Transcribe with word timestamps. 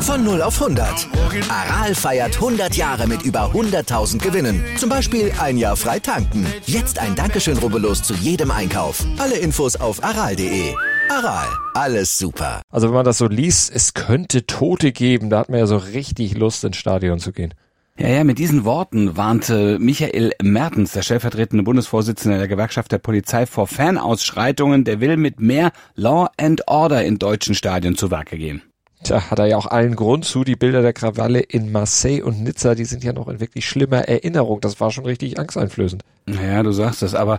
Von 0.00 0.24
0 0.24 0.40
auf 0.40 0.62
100. 0.62 1.08
Aral 1.50 1.94
feiert 1.94 2.36
100 2.36 2.74
Jahre 2.74 3.06
mit 3.06 3.22
über 3.22 3.50
100.000 3.52 4.18
Gewinnen. 4.18 4.64
Zum 4.78 4.88
Beispiel 4.88 5.30
ein 5.38 5.58
Jahr 5.58 5.76
frei 5.76 5.98
tanken. 5.98 6.46
Jetzt 6.64 6.98
ein 6.98 7.14
Dankeschön, 7.14 7.58
rubbellos 7.58 8.02
zu 8.02 8.14
jedem 8.14 8.50
Einkauf. 8.50 9.04
Alle 9.18 9.36
Infos 9.36 9.76
auf 9.76 10.02
aral.de. 10.02 10.74
Aral, 11.10 11.48
alles 11.74 12.16
super. 12.16 12.62
Also 12.70 12.86
wenn 12.86 12.94
man 12.94 13.04
das 13.04 13.18
so 13.18 13.26
liest, 13.26 13.70
es 13.74 13.94
könnte 13.94 14.46
Tote 14.46 14.92
geben. 14.92 15.28
Da 15.28 15.40
hat 15.40 15.50
man 15.50 15.58
ja 15.58 15.66
so 15.66 15.76
richtig 15.76 16.36
Lust, 16.38 16.64
ins 16.64 16.76
Stadion 16.76 17.18
zu 17.18 17.32
gehen. 17.32 17.52
Ja, 17.98 18.08
ja, 18.08 18.24
mit 18.24 18.38
diesen 18.38 18.66
Worten 18.66 19.16
warnte 19.16 19.78
Michael 19.78 20.32
Mertens, 20.42 20.92
der 20.92 21.00
stellvertretende 21.00 21.64
Bundesvorsitzende 21.64 22.36
der 22.36 22.46
Gewerkschaft 22.46 22.92
der 22.92 22.98
Polizei, 22.98 23.46
vor 23.46 23.66
Fanausschreitungen. 23.66 24.84
Der 24.84 25.00
will 25.00 25.16
mit 25.16 25.40
mehr 25.40 25.72
Law 25.94 26.28
and 26.36 26.68
Order 26.68 27.02
in 27.04 27.18
deutschen 27.18 27.54
Stadien 27.54 27.96
zu 27.96 28.10
Werke 28.10 28.36
gehen. 28.36 28.60
Tja, 29.02 29.30
hat 29.30 29.38
er 29.38 29.46
ja 29.46 29.56
auch 29.56 29.66
allen 29.66 29.96
Grund 29.96 30.26
zu. 30.26 30.44
Die 30.44 30.56
Bilder 30.56 30.82
der 30.82 30.92
Krawalle 30.92 31.40
in 31.40 31.72
Marseille 31.72 32.22
und 32.22 32.42
Nizza, 32.42 32.74
die 32.74 32.84
sind 32.84 33.02
ja 33.02 33.14
noch 33.14 33.28
in 33.28 33.40
wirklich 33.40 33.66
schlimmer 33.66 34.06
Erinnerung. 34.06 34.60
Das 34.60 34.78
war 34.78 34.90
schon 34.90 35.06
richtig 35.06 35.38
angsteinflößend. 35.38 36.02
Naja, 36.26 36.62
du 36.62 36.72
sagst 36.72 37.02
es, 37.02 37.14
aber 37.14 37.38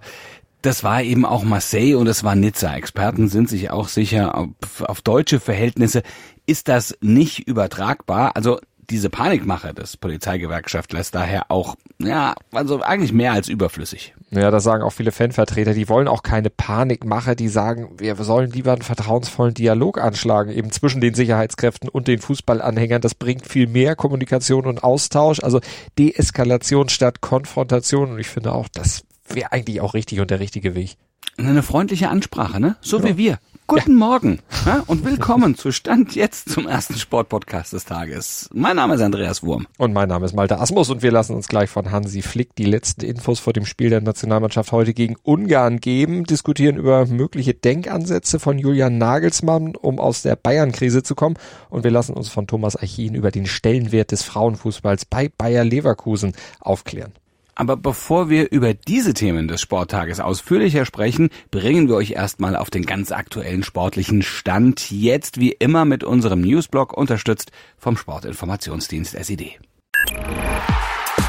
das 0.64 0.84
war 0.84 1.04
eben 1.04 1.24
auch 1.24 1.44
Marseille 1.44 1.96
und 1.96 2.08
es 2.08 2.24
war 2.24 2.34
Nizza. 2.34 2.76
Experten 2.76 3.28
sind 3.28 3.48
sich 3.48 3.70
auch 3.70 3.88
sicher, 3.88 4.36
auf, 4.36 4.82
auf 4.82 5.02
deutsche 5.02 5.40
Verhältnisse 5.40 6.02
ist 6.48 6.68
das 6.68 6.98
nicht 7.02 7.48
übertragbar. 7.48 8.36
Also 8.36 8.60
diese 8.90 9.10
Panikmache 9.10 9.74
des 9.74 9.98
Polizeigewerkschaftlers 9.98 11.12
daher 11.12 11.52
auch, 11.52 11.76
ja, 12.00 12.36
also 12.52 12.82
eigentlich 12.82 13.12
mehr 13.12 13.34
als 13.34 13.50
überflüssig. 13.50 14.14
Ja, 14.30 14.52
das 14.52 14.64
sagen 14.64 14.84
auch 14.84 14.92
viele 14.92 15.12
Fanvertreter. 15.12 15.74
Die 15.74 15.90
wollen 15.90 16.08
auch 16.08 16.24
keine 16.24 16.50
Panikmache. 16.50 17.36
Die 17.36 17.48
sagen, 17.48 17.96
wir 17.98 18.16
sollen 18.16 18.52
lieber 18.52 18.74
einen 18.74 18.82
vertrauensvollen 18.82 19.54
Dialog 19.54 20.00
anschlagen, 20.00 20.52
eben 20.52 20.72
zwischen 20.72 21.02
den 21.02 21.14
Sicherheitskräften 21.14 21.90
und 21.90 22.08
den 22.08 22.20
Fußballanhängern. 22.20 23.02
Das 23.02 23.16
bringt 23.16 23.48
viel 23.48 23.68
mehr 23.68 23.96
Kommunikation 23.96 24.66
und 24.66 24.84
Austausch, 24.84 25.42
also 25.42 25.60
Deeskalation 25.98 26.90
statt 26.90 27.22
Konfrontation. 27.22 28.12
Und 28.12 28.20
ich 28.20 28.28
finde 28.28 28.54
auch, 28.54 28.68
das 28.70 29.04
wäre 29.28 29.52
eigentlich 29.52 29.82
auch 29.82 29.94
richtig 29.94 30.20
und 30.20 30.32
der 30.32 30.40
richtige 30.40 30.76
Weg. 30.76 30.98
Eine 31.38 31.64
freundliche 31.64 32.10
Ansprache, 32.10 32.60
ne? 32.60 32.78
So 32.82 33.00
ja. 33.00 33.04
wie 33.06 33.18
wir. 33.18 33.40
Guten 33.70 33.92
ja. 33.92 33.98
Morgen 33.98 34.40
ja, 34.66 34.82
und 34.88 35.04
willkommen 35.04 35.56
zu 35.56 35.74
Stand 35.74 36.16
jetzt 36.16 36.50
zum 36.50 36.70
ersten 36.70 36.96
Sportpodcast 36.96 37.74
des 37.74 37.84
Tages. 37.84 38.50
Mein 38.54 38.78
Name 38.78 38.96
ist 38.96 39.02
Andreas 39.02 39.44
Wurm. 39.44 39.68
Und 39.78 39.92
mein 39.92 40.08
Name 40.08 40.26
ist 40.26 40.34
Malte 40.34 40.58
Asmus 40.58 40.90
und 40.90 41.02
wir 41.02 41.12
lassen 41.12 41.36
uns 41.36 41.50
gleich 41.50 41.70
von 41.70 41.92
Hansi 41.92 42.22
Flick 42.22 42.56
die 42.56 42.64
letzten 42.64 43.04
Infos 43.04 43.42
vor 43.42 43.52
dem 43.52 43.66
Spiel 43.66 43.90
der 43.90 44.00
Nationalmannschaft 44.00 44.72
heute 44.72 44.94
gegen 44.94 45.18
Ungarn 45.22 45.82
geben, 45.82 46.24
diskutieren 46.24 46.78
über 46.78 47.08
mögliche 47.08 47.56
Denkansätze 47.56 48.40
von 48.40 48.58
Julian 48.58 48.98
Nagelsmann, 48.98 49.76
um 49.76 50.00
aus 50.00 50.22
der 50.22 50.38
Bayern-Krise 50.38 51.04
zu 51.04 51.14
kommen 51.14 51.36
und 51.70 51.84
wir 51.84 51.92
lassen 51.92 52.14
uns 52.14 52.30
von 52.30 52.48
Thomas 52.48 52.82
Achin 52.82 53.16
über 53.16 53.32
den 53.32 53.48
Stellenwert 53.48 54.14
des 54.14 54.24
Frauenfußballs 54.24 55.04
bei 55.04 55.30
Bayer 55.38 55.66
Leverkusen 55.66 56.32
aufklären. 56.62 57.12
Aber 57.58 57.76
bevor 57.76 58.30
wir 58.30 58.52
über 58.52 58.76
diese 58.76 59.16
Themen 59.16 59.48
des 59.48 59.62
Sporttages 59.62 60.20
ausführlicher 60.20 60.86
sprechen, 60.86 61.30
bringen 61.50 61.88
wir 61.88 61.96
euch 61.96 62.12
erstmal 62.12 62.56
auf 62.56 62.70
den 62.70 62.86
ganz 62.86 63.12
aktuellen 63.12 63.64
sportlichen 63.64 64.22
Stand. 64.22 64.92
Jetzt 64.92 65.40
wie 65.40 65.54
immer 65.54 65.84
mit 65.84 66.04
unserem 66.04 66.42
Newsblog 66.42 66.94
unterstützt 66.96 67.52
vom 67.80 67.98
Sportinformationsdienst 67.98 69.18
SID. 69.20 69.60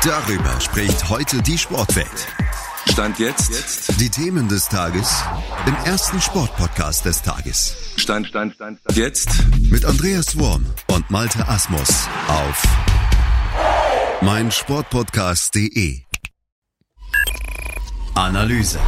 Darüber 0.04 0.60
spricht 0.60 1.08
heute 1.08 1.40
die 1.40 1.56
Sportwelt. 1.56 2.26
Stand 2.92 3.18
jetzt. 3.18 3.48
jetzt. 3.50 3.98
Die 3.98 4.10
Themen 4.10 4.48
des 4.48 4.68
Tages 4.68 5.24
im 5.66 5.74
ersten 5.86 6.20
Sportpodcast 6.20 7.06
des 7.06 7.22
Tages. 7.22 7.94
Stand, 7.96 8.26
Stand, 8.26 8.54
Stand, 8.54 8.80
Stand. 8.80 8.98
Jetzt. 8.98 9.30
Mit 9.70 9.86
Andreas 9.86 10.38
Worm 10.38 10.66
und 10.88 11.10
Malte 11.10 11.48
Asmus 11.48 12.06
auf 12.28 12.62
meinsportpodcast.de. 14.20 16.07
Analyse. 18.18 18.80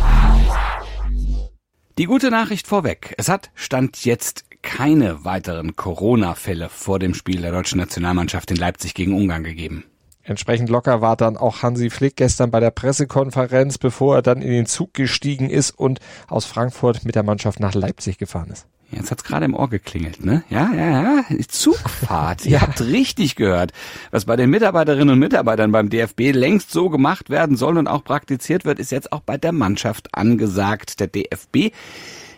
Die 1.98 2.06
gute 2.06 2.32
Nachricht 2.32 2.66
vorweg. 2.66 3.14
Es 3.16 3.28
hat 3.28 3.52
Stand 3.54 4.04
jetzt 4.04 4.44
keine 4.60 5.24
weiteren 5.24 5.76
Corona-Fälle 5.76 6.68
vor 6.68 6.98
dem 6.98 7.14
Spiel 7.14 7.40
der 7.40 7.52
deutschen 7.52 7.78
Nationalmannschaft 7.78 8.50
in 8.50 8.56
Leipzig 8.56 8.92
gegen 8.94 9.14
Ungarn 9.14 9.44
gegeben. 9.44 9.84
Entsprechend 10.22 10.68
locker 10.68 11.00
war 11.00 11.16
dann 11.16 11.36
auch 11.36 11.62
Hansi 11.62 11.90
Flick 11.90 12.16
gestern 12.16 12.50
bei 12.50 12.60
der 12.60 12.70
Pressekonferenz, 12.70 13.78
bevor 13.78 14.16
er 14.16 14.22
dann 14.22 14.42
in 14.42 14.50
den 14.50 14.66
Zug 14.66 14.94
gestiegen 14.94 15.48
ist 15.48 15.70
und 15.70 16.00
aus 16.28 16.44
Frankfurt 16.44 17.04
mit 17.04 17.14
der 17.14 17.22
Mannschaft 17.22 17.58
nach 17.60 17.74
Leipzig 17.74 18.18
gefahren 18.18 18.50
ist. 18.50 18.66
Jetzt 18.92 19.10
hat's 19.12 19.22
gerade 19.22 19.44
im 19.44 19.54
Ohr 19.54 19.70
geklingelt, 19.70 20.24
ne? 20.24 20.42
Ja, 20.50 20.72
ja, 20.74 20.90
ja. 20.90 21.24
Zugfahrt. 21.48 22.44
Ihr 22.44 22.52
ja. 22.52 22.60
habt 22.62 22.80
richtig 22.80 23.36
gehört. 23.36 23.72
Was 24.10 24.24
bei 24.24 24.34
den 24.34 24.50
Mitarbeiterinnen 24.50 25.10
und 25.10 25.18
Mitarbeitern 25.20 25.70
beim 25.70 25.90
DFB 25.90 26.32
längst 26.32 26.72
so 26.72 26.90
gemacht 26.90 27.30
werden 27.30 27.56
soll 27.56 27.78
und 27.78 27.86
auch 27.86 28.02
praktiziert 28.02 28.64
wird, 28.64 28.80
ist 28.80 28.90
jetzt 28.90 29.12
auch 29.12 29.20
bei 29.20 29.38
der 29.38 29.52
Mannschaft 29.52 30.14
angesagt. 30.14 30.98
Der 30.98 31.06
DFB 31.06 31.72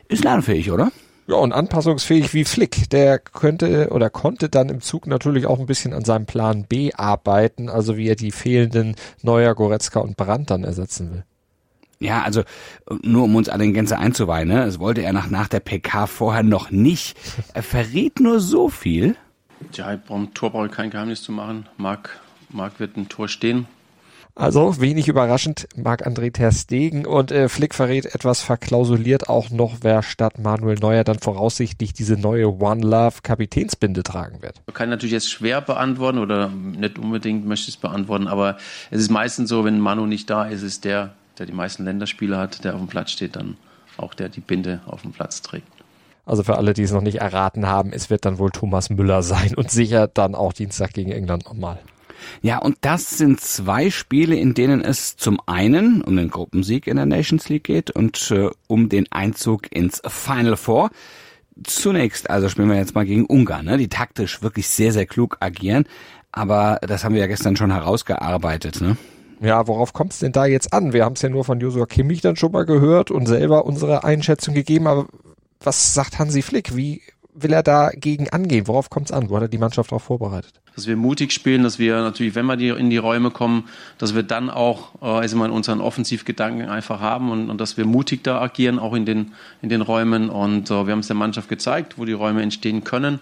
ist 0.08 0.24
lernfähig, 0.24 0.70
oder? 0.70 0.92
Ja, 1.28 1.36
und 1.36 1.52
anpassungsfähig 1.52 2.34
wie 2.34 2.44
Flick. 2.44 2.90
Der 2.90 3.18
könnte 3.18 3.90
oder 3.90 4.10
konnte 4.10 4.48
dann 4.48 4.68
im 4.68 4.80
Zug 4.80 5.06
natürlich 5.06 5.46
auch 5.46 5.60
ein 5.60 5.66
bisschen 5.66 5.92
an 5.92 6.04
seinem 6.04 6.26
Plan 6.26 6.64
B 6.64 6.92
arbeiten, 6.94 7.68
also 7.68 7.96
wie 7.96 8.08
er 8.08 8.16
die 8.16 8.32
fehlenden 8.32 8.96
Neuer, 9.22 9.54
Goretzka 9.54 10.00
und 10.00 10.16
Brandt 10.16 10.50
dann 10.50 10.64
ersetzen 10.64 11.12
will. 11.12 11.24
Ja, 12.00 12.22
also 12.22 12.42
nur 13.02 13.24
um 13.24 13.36
uns 13.36 13.48
alle 13.48 13.64
in 13.64 13.74
Gänze 13.74 13.96
einzuweihen, 13.96 14.48
ne? 14.48 14.64
das 14.66 14.80
wollte 14.80 15.02
er 15.02 15.12
nach, 15.12 15.30
nach 15.30 15.46
der 15.46 15.60
PK 15.60 16.08
vorher 16.08 16.42
noch 16.42 16.72
nicht. 16.72 17.16
Er 17.54 17.62
verrät 17.62 18.18
nur 18.18 18.40
so 18.40 18.68
viel. 18.68 19.14
Ja, 19.74 19.96
beim 20.08 20.34
Tor 20.34 20.50
brauche 20.50 20.66
ich 20.66 20.72
kein 20.72 20.90
Geheimnis 20.90 21.22
zu 21.22 21.30
machen. 21.30 21.68
Marc, 21.76 22.18
Marc 22.50 22.80
wird 22.80 22.96
ein 22.96 23.08
Tor 23.08 23.28
stehen. 23.28 23.68
Also 24.34 24.80
wenig 24.80 25.08
überraschend 25.08 25.68
Marc-André 25.76 26.32
Ter 26.32 26.52
Stegen 26.52 27.04
und 27.04 27.30
äh, 27.30 27.48
Flick 27.48 27.74
verrät 27.74 28.06
etwas 28.06 28.40
verklausuliert 28.40 29.28
auch 29.28 29.50
noch, 29.50 29.78
wer 29.82 30.02
statt 30.02 30.38
Manuel 30.38 30.78
Neuer 30.78 31.04
dann 31.04 31.18
voraussichtlich 31.18 31.92
diese 31.92 32.16
neue 32.16 32.48
One 32.60 32.80
Love 32.80 33.16
Kapitänsbinde 33.22 34.02
tragen 34.02 34.40
wird. 34.40 34.62
Man 34.66 34.74
kann 34.74 34.88
natürlich 34.88 35.12
jetzt 35.12 35.30
schwer 35.30 35.60
beantworten 35.60 36.18
oder 36.18 36.48
nicht 36.48 36.98
unbedingt 36.98 37.46
möchte 37.46 37.70
es 37.70 37.76
beantworten, 37.76 38.26
aber 38.26 38.56
es 38.90 39.00
ist 39.00 39.10
meistens 39.10 39.50
so, 39.50 39.64
wenn 39.64 39.78
Manu 39.78 40.06
nicht 40.06 40.30
da 40.30 40.44
ist, 40.44 40.62
ist 40.62 40.84
der 40.84 41.12
der 41.38 41.46
die 41.46 41.52
meisten 41.52 41.84
Länderspiele 41.84 42.36
hat, 42.36 42.64
der 42.64 42.74
auf 42.74 42.80
dem 42.80 42.88
Platz 42.88 43.10
steht, 43.10 43.36
dann 43.36 43.56
auch 43.96 44.14
der 44.14 44.28
die 44.28 44.40
Binde 44.40 44.80
auf 44.86 45.02
dem 45.02 45.12
Platz 45.12 45.42
trägt. 45.42 45.66
Also 46.24 46.42
für 46.44 46.56
alle, 46.56 46.72
die 46.72 46.82
es 46.82 46.92
noch 46.92 47.00
nicht 47.00 47.20
erraten 47.20 47.66
haben, 47.66 47.92
es 47.92 48.10
wird 48.10 48.24
dann 48.24 48.38
wohl 48.38 48.50
Thomas 48.50 48.90
Müller 48.90 49.22
sein 49.22 49.54
und 49.56 49.70
sicher 49.70 50.06
dann 50.06 50.34
auch 50.34 50.52
Dienstag 50.52 50.92
gegen 50.92 51.10
England 51.10 51.44
nochmal. 51.44 51.78
Ja, 52.40 52.58
und 52.58 52.78
das 52.80 53.18
sind 53.18 53.40
zwei 53.40 53.90
Spiele, 53.90 54.36
in 54.36 54.54
denen 54.54 54.80
es 54.80 55.16
zum 55.16 55.40
einen 55.46 56.02
um 56.02 56.16
den 56.16 56.30
Gruppensieg 56.30 56.86
in 56.86 56.96
der 56.96 57.06
Nations 57.06 57.48
League 57.48 57.64
geht 57.64 57.90
und 57.90 58.30
äh, 58.30 58.50
um 58.66 58.88
den 58.88 59.10
Einzug 59.10 59.74
ins 59.74 60.02
Final 60.06 60.56
Four. 60.56 60.90
Zunächst, 61.64 62.30
also 62.30 62.48
spielen 62.48 62.68
wir 62.68 62.76
jetzt 62.76 62.94
mal 62.94 63.04
gegen 63.04 63.26
Ungarn, 63.26 63.66
ne, 63.66 63.76
die 63.76 63.88
taktisch 63.88 64.42
wirklich 64.42 64.68
sehr, 64.68 64.92
sehr 64.92 65.06
klug 65.06 65.36
agieren. 65.40 65.84
Aber 66.32 66.78
das 66.80 67.04
haben 67.04 67.14
wir 67.14 67.20
ja 67.20 67.26
gestern 67.26 67.56
schon 67.56 67.70
herausgearbeitet, 67.70 68.80
ne? 68.80 68.96
Ja, 69.42 69.66
worauf 69.66 69.92
kommt 69.92 70.12
es 70.12 70.20
denn 70.20 70.30
da 70.32 70.46
jetzt 70.46 70.72
an? 70.72 70.92
Wir 70.92 71.04
haben 71.04 71.14
es 71.14 71.22
ja 71.22 71.28
nur 71.28 71.44
von 71.44 71.58
Josua 71.58 71.84
Kimmich 71.84 72.20
dann 72.20 72.36
schon 72.36 72.52
mal 72.52 72.64
gehört 72.64 73.10
und 73.10 73.26
selber 73.26 73.66
unsere 73.66 74.04
Einschätzung 74.04 74.54
gegeben, 74.54 74.86
aber 74.86 75.08
was 75.60 75.94
sagt 75.94 76.18
Hansi 76.18 76.42
Flick? 76.42 76.76
Wie 76.76 77.02
will 77.34 77.52
er 77.52 77.62
dagegen 77.62 78.28
angehen? 78.30 78.68
Worauf 78.68 78.90
kommt 78.90 79.06
es 79.06 79.12
an? 79.12 79.30
Wo 79.30 79.36
hat 79.36 79.42
er 79.42 79.48
die 79.48 79.58
Mannschaft 79.58 79.90
darauf 79.90 80.02
vorbereitet? 80.02 80.52
Dass 80.74 80.86
wir 80.86 80.96
mutig 80.96 81.32
spielen, 81.32 81.62
dass 81.62 81.78
wir 81.78 82.00
natürlich, 82.02 82.34
wenn 82.34 82.46
wir 82.46 82.56
die, 82.56 82.68
in 82.68 82.90
die 82.90 82.96
Räume 82.96 83.30
kommen, 83.30 83.68
dass 83.98 84.14
wir 84.14 84.22
dann 84.22 84.50
auch 84.50 85.00
also 85.02 85.36
mal 85.36 85.50
unseren 85.50 85.80
Offensivgedanken 85.80 86.68
einfach 86.68 87.00
haben 87.00 87.30
und, 87.30 87.50
und, 87.50 87.60
dass 87.60 87.76
wir 87.76 87.84
mutig 87.84 88.22
da 88.24 88.40
agieren, 88.40 88.78
auch 88.78 88.94
in 88.94 89.06
den, 89.06 89.32
in 89.60 89.68
den 89.68 89.80
Räumen. 89.80 90.30
Und 90.30 90.70
äh, 90.70 90.86
wir 90.86 90.92
haben 90.92 91.00
es 91.00 91.08
der 91.08 91.16
Mannschaft 91.16 91.48
gezeigt, 91.48 91.98
wo 91.98 92.04
die 92.04 92.12
Räume 92.12 92.42
entstehen 92.42 92.84
können. 92.84 93.20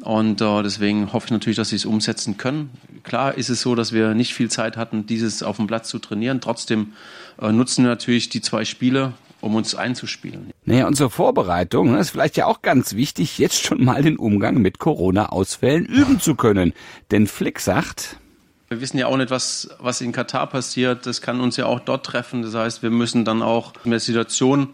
Und 0.00 0.40
äh, 0.40 0.62
deswegen 0.62 1.12
hoffe 1.12 1.26
ich 1.26 1.32
natürlich, 1.32 1.56
dass 1.56 1.70
sie 1.70 1.76
es 1.76 1.84
umsetzen 1.84 2.36
können. 2.36 2.70
Klar 3.02 3.36
ist 3.36 3.48
es 3.48 3.62
so, 3.62 3.74
dass 3.74 3.92
wir 3.92 4.14
nicht 4.14 4.34
viel 4.34 4.50
Zeit 4.50 4.76
hatten, 4.76 5.06
dieses 5.06 5.42
auf 5.42 5.56
dem 5.56 5.66
Platz 5.66 5.88
zu 5.88 5.98
trainieren. 5.98 6.40
Trotzdem 6.40 6.92
äh, 7.40 7.50
nutzen 7.50 7.84
wir 7.84 7.90
natürlich 7.90 8.28
die 8.28 8.40
zwei 8.40 8.64
Spiele, 8.64 9.12
um 9.40 9.54
uns 9.54 9.74
einzuspielen. 9.74 10.50
Naja, 10.64 10.86
und 10.86 10.94
zur 10.94 11.10
Vorbereitung 11.10 11.92
ne, 11.92 11.98
ist 11.98 12.10
vielleicht 12.10 12.36
ja 12.36 12.46
auch 12.46 12.62
ganz 12.62 12.94
wichtig, 12.94 13.38
jetzt 13.38 13.62
schon 13.62 13.84
mal 13.84 14.02
den 14.02 14.16
Umgang 14.16 14.58
mit 14.58 14.78
Corona-Ausfällen 14.78 15.86
üben 15.86 16.20
zu 16.20 16.34
können. 16.34 16.72
Denn 17.10 17.26
Flick 17.26 17.60
sagt, 17.60 18.16
wir 18.68 18.82
wissen 18.82 18.98
ja 18.98 19.06
auch 19.06 19.16
nicht, 19.16 19.30
was, 19.30 19.70
was 19.78 20.02
in 20.02 20.12
Katar 20.12 20.46
passiert. 20.46 21.06
Das 21.06 21.22
kann 21.22 21.40
uns 21.40 21.56
ja 21.56 21.64
auch 21.64 21.80
dort 21.80 22.04
treffen. 22.04 22.42
Das 22.42 22.54
heißt, 22.54 22.82
wir 22.82 22.90
müssen 22.90 23.24
dann 23.24 23.40
auch 23.40 23.72
in 23.84 23.90
der 23.90 24.00
Situation 24.00 24.68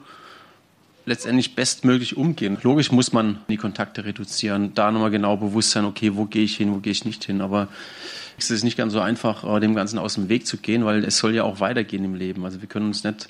letztendlich 1.07 1.55
bestmöglich 1.55 2.17
umgehen. 2.17 2.59
Logisch 2.63 2.91
muss 2.91 3.13
man 3.13 3.39
die 3.49 3.57
Kontakte 3.57 4.05
reduzieren, 4.05 4.73
da 4.75 4.91
nochmal 4.91 5.11
genau 5.11 5.37
bewusst 5.37 5.71
sein, 5.71 5.85
okay, 5.85 6.17
wo 6.17 6.25
gehe 6.25 6.45
ich 6.45 6.57
hin, 6.57 6.73
wo 6.73 6.79
gehe 6.79 6.93
ich 6.93 7.05
nicht 7.05 7.23
hin. 7.25 7.41
Aber 7.41 7.69
es 8.39 8.51
ist 8.51 8.65
nicht 8.65 8.77
ganz 8.77 8.93
so 8.93 9.01
einfach, 9.01 9.45
äh, 9.45 9.61
dem 9.61 9.75
Ganzen 9.75 9.99
aus 9.99 10.15
dem 10.15 10.29
Weg 10.29 10.47
zu 10.47 10.57
gehen, 10.57 10.85
weil 10.85 11.05
es 11.05 11.19
soll 11.19 11.35
ja 11.35 11.45
auch 11.45 11.61
weitergehen 11.61 12.05
im 12.05 12.15
Leben. 12.15 12.45
Also 12.45 12.61
wir 12.63 12.69
können 12.69 12.87
uns 12.87 13.05
nicht 13.05 13.29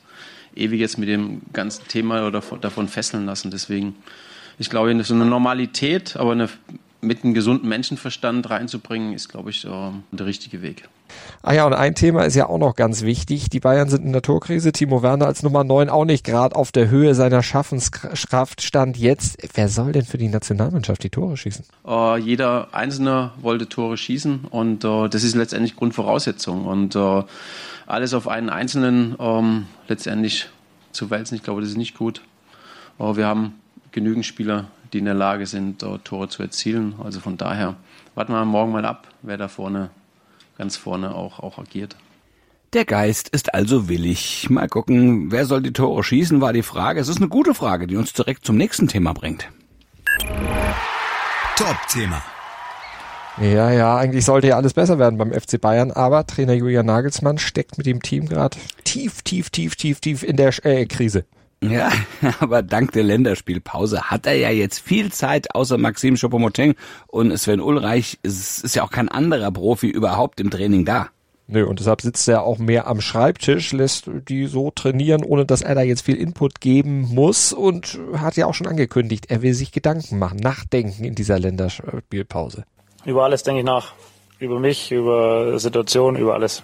ewig 0.56 0.80
jetzt 0.80 0.98
mit 0.98 1.08
dem 1.08 1.42
ganzen 1.52 1.86
Thema 1.88 2.26
oder 2.26 2.42
davon 2.60 2.88
fesseln 2.88 3.26
lassen. 3.26 3.50
Deswegen, 3.50 3.94
ich 4.58 4.70
glaube, 4.70 5.02
so 5.04 5.14
eine 5.14 5.24
Normalität, 5.24 6.16
aber 6.16 6.32
eine, 6.32 6.48
mit 7.00 7.24
einem 7.24 7.34
gesunden 7.34 7.68
Menschenverstand 7.68 8.48
reinzubringen, 8.50 9.12
ist, 9.12 9.28
glaube 9.28 9.50
ich, 9.50 9.62
der 9.62 10.26
richtige 10.26 10.62
Weg. 10.62 10.88
Ah 11.42 11.52
ja, 11.52 11.66
und 11.66 11.74
ein 11.74 11.94
Thema 11.94 12.24
ist 12.24 12.34
ja 12.34 12.48
auch 12.48 12.58
noch 12.58 12.74
ganz 12.74 13.02
wichtig. 13.02 13.50
Die 13.50 13.60
Bayern 13.60 13.88
sind 13.88 14.04
in 14.04 14.12
der 14.12 14.22
Torkrise. 14.22 14.72
Timo 14.72 15.02
Werner 15.02 15.26
als 15.26 15.42
Nummer 15.42 15.62
9 15.62 15.90
auch 15.90 16.06
nicht 16.06 16.24
gerade 16.24 16.56
auf 16.56 16.72
der 16.72 16.88
Höhe 16.88 17.14
seiner 17.14 17.42
Schaffenskraft 17.42 18.62
stand 18.62 18.96
jetzt. 18.96 19.36
Wer 19.54 19.68
soll 19.68 19.92
denn 19.92 20.04
für 20.04 20.16
die 20.16 20.28
Nationalmannschaft 20.28 21.02
die 21.02 21.10
Tore 21.10 21.36
schießen? 21.36 21.66
Uh, 21.86 22.16
jeder 22.16 22.68
Einzelne 22.72 23.32
wollte 23.40 23.68
Tore 23.68 23.96
schießen 23.96 24.46
und 24.50 24.84
uh, 24.84 25.08
das 25.08 25.22
ist 25.22 25.34
letztendlich 25.34 25.76
Grundvoraussetzung. 25.76 26.64
Und 26.64 26.96
uh, 26.96 27.24
alles 27.86 28.14
auf 28.14 28.28
einen 28.28 28.50
Einzelnen 28.50 29.16
ähm, 29.18 29.66
letztendlich 29.88 30.48
zu 30.92 31.10
wälzen, 31.10 31.34
ich 31.34 31.42
glaube, 31.42 31.60
das 31.60 31.70
ist 31.70 31.76
nicht 31.76 31.96
gut. 31.96 32.22
wir 32.98 33.26
haben 33.26 33.54
genügend 33.90 34.24
Spieler, 34.24 34.68
die 34.92 34.98
in 34.98 35.04
der 35.06 35.14
Lage 35.14 35.46
sind, 35.46 35.84
Tore 36.04 36.28
zu 36.28 36.42
erzielen. 36.42 36.94
Also 37.02 37.18
von 37.18 37.36
daher 37.36 37.76
warten 38.14 38.32
wir 38.32 38.44
morgen 38.44 38.70
mal 38.70 38.84
ab, 38.84 39.08
wer 39.22 39.36
da 39.36 39.48
vorne 39.48 39.90
ganz 40.56 40.76
vorne 40.76 41.14
auch, 41.14 41.40
auch 41.40 41.58
agiert. 41.58 41.96
Der 42.72 42.84
Geist 42.84 43.28
ist 43.28 43.54
also 43.54 43.88
willig. 43.88 44.48
Mal 44.50 44.68
gucken, 44.68 45.30
wer 45.30 45.46
soll 45.46 45.62
die 45.62 45.72
Tore 45.72 46.02
schießen, 46.02 46.40
war 46.40 46.52
die 46.52 46.62
Frage. 46.62 47.00
Es 47.00 47.08
ist 47.08 47.18
eine 47.18 47.28
gute 47.28 47.54
Frage, 47.54 47.86
die 47.86 47.96
uns 47.96 48.12
direkt 48.12 48.44
zum 48.44 48.56
nächsten 48.56 48.88
Thema 48.88 49.12
bringt. 49.12 49.48
Top-Thema. 51.56 52.22
Ja, 53.40 53.72
ja, 53.72 53.96
eigentlich 53.96 54.24
sollte 54.24 54.48
ja 54.48 54.56
alles 54.56 54.74
besser 54.74 54.98
werden 54.98 55.18
beim 55.18 55.32
FC 55.32 55.60
Bayern, 55.60 55.90
aber 55.90 56.26
Trainer 56.26 56.52
Julian 56.52 56.86
Nagelsmann 56.86 57.38
steckt 57.38 57.76
mit 57.78 57.86
dem 57.86 58.00
Team 58.00 58.28
gerade 58.28 58.56
tief, 58.84 59.22
tief, 59.22 59.50
tief, 59.50 59.74
tief, 59.74 60.00
tief 60.00 60.22
in 60.22 60.36
der 60.36 60.52
äh, 60.64 60.86
Krise. 60.86 61.24
Ja, 61.60 61.90
aber 62.40 62.62
dank 62.62 62.92
der 62.92 63.02
Länderspielpause 63.02 64.02
hat 64.10 64.26
er 64.26 64.36
ja 64.36 64.50
jetzt 64.50 64.78
viel 64.78 65.10
Zeit 65.10 65.54
außer 65.54 65.78
Maxim 65.78 66.14
Choupo-Moting 66.14 66.74
und 67.08 67.36
Sven 67.36 67.60
Ulreich. 67.60 68.18
Es 68.22 68.60
ist 68.60 68.76
ja 68.76 68.84
auch 68.84 68.90
kein 68.90 69.08
anderer 69.08 69.50
Profi 69.50 69.88
überhaupt 69.88 70.40
im 70.40 70.50
Training 70.50 70.84
da. 70.84 71.08
Nö, 71.46 71.66
und 71.66 71.78
deshalb 71.78 72.00
sitzt 72.00 72.26
er 72.28 72.42
auch 72.42 72.58
mehr 72.58 72.86
am 72.86 73.00
Schreibtisch, 73.00 73.72
lässt 73.72 74.08
die 74.28 74.46
so 74.46 74.70
trainieren, 74.70 75.24
ohne 75.24 75.44
dass 75.44 75.60
er 75.60 75.74
da 75.74 75.82
jetzt 75.82 76.02
viel 76.02 76.16
Input 76.16 76.60
geben 76.60 77.02
muss 77.12 77.52
und 77.52 77.98
hat 78.16 78.36
ja 78.36 78.46
auch 78.46 78.54
schon 78.54 78.66
angekündigt, 78.66 79.26
er 79.28 79.42
will 79.42 79.52
sich 79.52 79.70
Gedanken 79.70 80.18
machen, 80.18 80.38
nachdenken 80.38 81.04
in 81.04 81.14
dieser 81.14 81.38
Länderspielpause. 81.38 82.64
Über 83.04 83.24
alles 83.24 83.42
denke 83.42 83.60
ich 83.60 83.66
nach. 83.66 83.92
Über 84.38 84.58
mich, 84.58 84.90
über 84.90 85.58
Situation, 85.58 86.16
über 86.16 86.34
alles. 86.34 86.62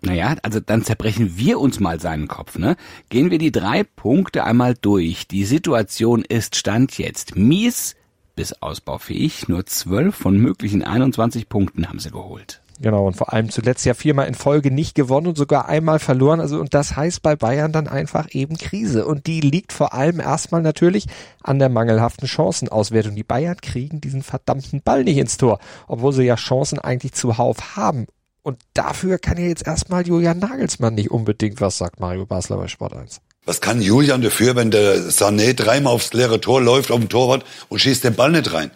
Naja, 0.00 0.34
also 0.42 0.58
dann 0.58 0.82
zerbrechen 0.82 1.36
wir 1.36 1.60
uns 1.60 1.78
mal 1.78 2.00
seinen 2.00 2.26
Kopf, 2.26 2.58
ne? 2.58 2.76
Gehen 3.08 3.30
wir 3.30 3.38
die 3.38 3.52
drei 3.52 3.84
Punkte 3.84 4.44
einmal 4.44 4.74
durch. 4.74 5.28
Die 5.28 5.44
Situation 5.44 6.24
ist 6.24 6.56
Stand 6.56 6.98
jetzt 6.98 7.36
mies 7.36 7.94
bis 8.34 8.52
ausbaufähig. 8.62 9.48
Nur 9.48 9.64
zwölf 9.66 10.16
von 10.16 10.38
möglichen 10.38 10.82
21 10.82 11.48
Punkten 11.48 11.88
haben 11.88 12.00
sie 12.00 12.10
geholt. 12.10 12.61
Genau, 12.80 13.06
und 13.06 13.16
vor 13.16 13.32
allem 13.32 13.50
zuletzt 13.50 13.84
ja 13.84 13.94
viermal 13.94 14.26
in 14.26 14.34
Folge 14.34 14.70
nicht 14.70 14.94
gewonnen 14.94 15.28
und 15.28 15.36
sogar 15.36 15.68
einmal 15.68 15.98
verloren. 15.98 16.40
Also, 16.40 16.58
und 16.58 16.74
das 16.74 16.96
heißt 16.96 17.22
bei 17.22 17.36
Bayern 17.36 17.72
dann 17.72 17.88
einfach 17.88 18.28
eben 18.32 18.56
Krise. 18.56 19.06
Und 19.06 19.26
die 19.26 19.40
liegt 19.40 19.72
vor 19.72 19.94
allem 19.94 20.20
erstmal 20.20 20.62
natürlich 20.62 21.06
an 21.42 21.58
der 21.58 21.68
mangelhaften 21.68 22.26
Chancenauswertung. 22.26 23.14
Die 23.14 23.22
Bayern 23.22 23.56
kriegen 23.60 24.00
diesen 24.00 24.22
verdammten 24.22 24.82
Ball 24.82 25.04
nicht 25.04 25.18
ins 25.18 25.36
Tor, 25.36 25.58
obwohl 25.86 26.12
sie 26.12 26.24
ja 26.24 26.36
Chancen 26.36 26.78
eigentlich 26.78 27.12
zuhauf 27.12 27.76
haben. 27.76 28.06
Und 28.42 28.58
dafür 28.74 29.18
kann 29.18 29.38
ja 29.38 29.46
jetzt 29.46 29.66
erstmal 29.66 30.06
Julian 30.06 30.40
Nagelsmann 30.40 30.94
nicht 30.94 31.10
unbedingt 31.10 31.60
was, 31.60 31.78
sagt 31.78 32.00
Mario 32.00 32.26
Basler 32.26 32.56
bei 32.56 32.66
Sport 32.66 32.94
1. 32.94 33.20
Was 33.44 33.60
kann 33.60 33.80
Julian 33.80 34.22
dafür, 34.22 34.56
wenn 34.56 34.70
der 34.70 34.96
Sané 35.10 35.54
dreimal 35.54 35.92
aufs 35.92 36.12
leere 36.12 36.40
Tor 36.40 36.60
läuft 36.60 36.90
auf 36.90 36.98
dem 36.98 37.08
Torwart 37.08 37.44
und 37.68 37.80
schießt 37.80 38.04
den 38.04 38.14
Ball 38.14 38.32
nicht 38.32 38.52
rein? 38.52 38.70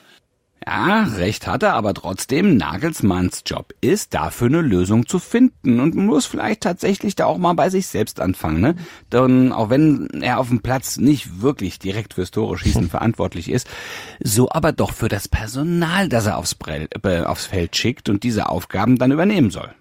Ja, 0.68 1.04
recht 1.04 1.46
hat 1.46 1.62
er, 1.62 1.74
aber 1.74 1.94
trotzdem, 1.94 2.56
Nagelsmanns 2.56 3.44
Job 3.46 3.72
ist, 3.80 4.14
dafür 4.14 4.48
eine 4.48 4.62
Lösung 4.62 5.06
zu 5.06 5.20
finden. 5.20 5.78
Und 5.78 5.94
muss 5.94 6.26
vielleicht 6.26 6.62
tatsächlich 6.62 7.14
da 7.14 7.26
auch 7.26 7.38
mal 7.38 7.52
bei 7.52 7.70
sich 7.70 7.86
selbst 7.86 8.20
anfangen. 8.20 8.60
Ne? 8.60 8.74
Denn 9.12 9.52
auch 9.52 9.70
wenn 9.70 10.08
er 10.22 10.40
auf 10.40 10.48
dem 10.48 10.62
Platz 10.62 10.96
nicht 10.96 11.40
wirklich 11.40 11.78
direkt 11.78 12.14
fürs 12.14 12.32
Tore 12.32 12.58
schießen 12.58 12.90
verantwortlich 12.90 13.48
ist, 13.48 13.68
so 14.20 14.50
aber 14.50 14.72
doch 14.72 14.92
für 14.92 15.08
das 15.08 15.28
Personal, 15.28 16.08
das 16.08 16.26
er 16.26 16.36
aufs, 16.36 16.56
Brell, 16.56 16.88
äh, 17.04 17.20
aufs 17.20 17.46
Feld 17.46 17.76
schickt 17.76 18.08
und 18.08 18.24
diese 18.24 18.48
Aufgaben 18.48 18.98
dann 18.98 19.12
übernehmen 19.12 19.52
soll. 19.52 19.72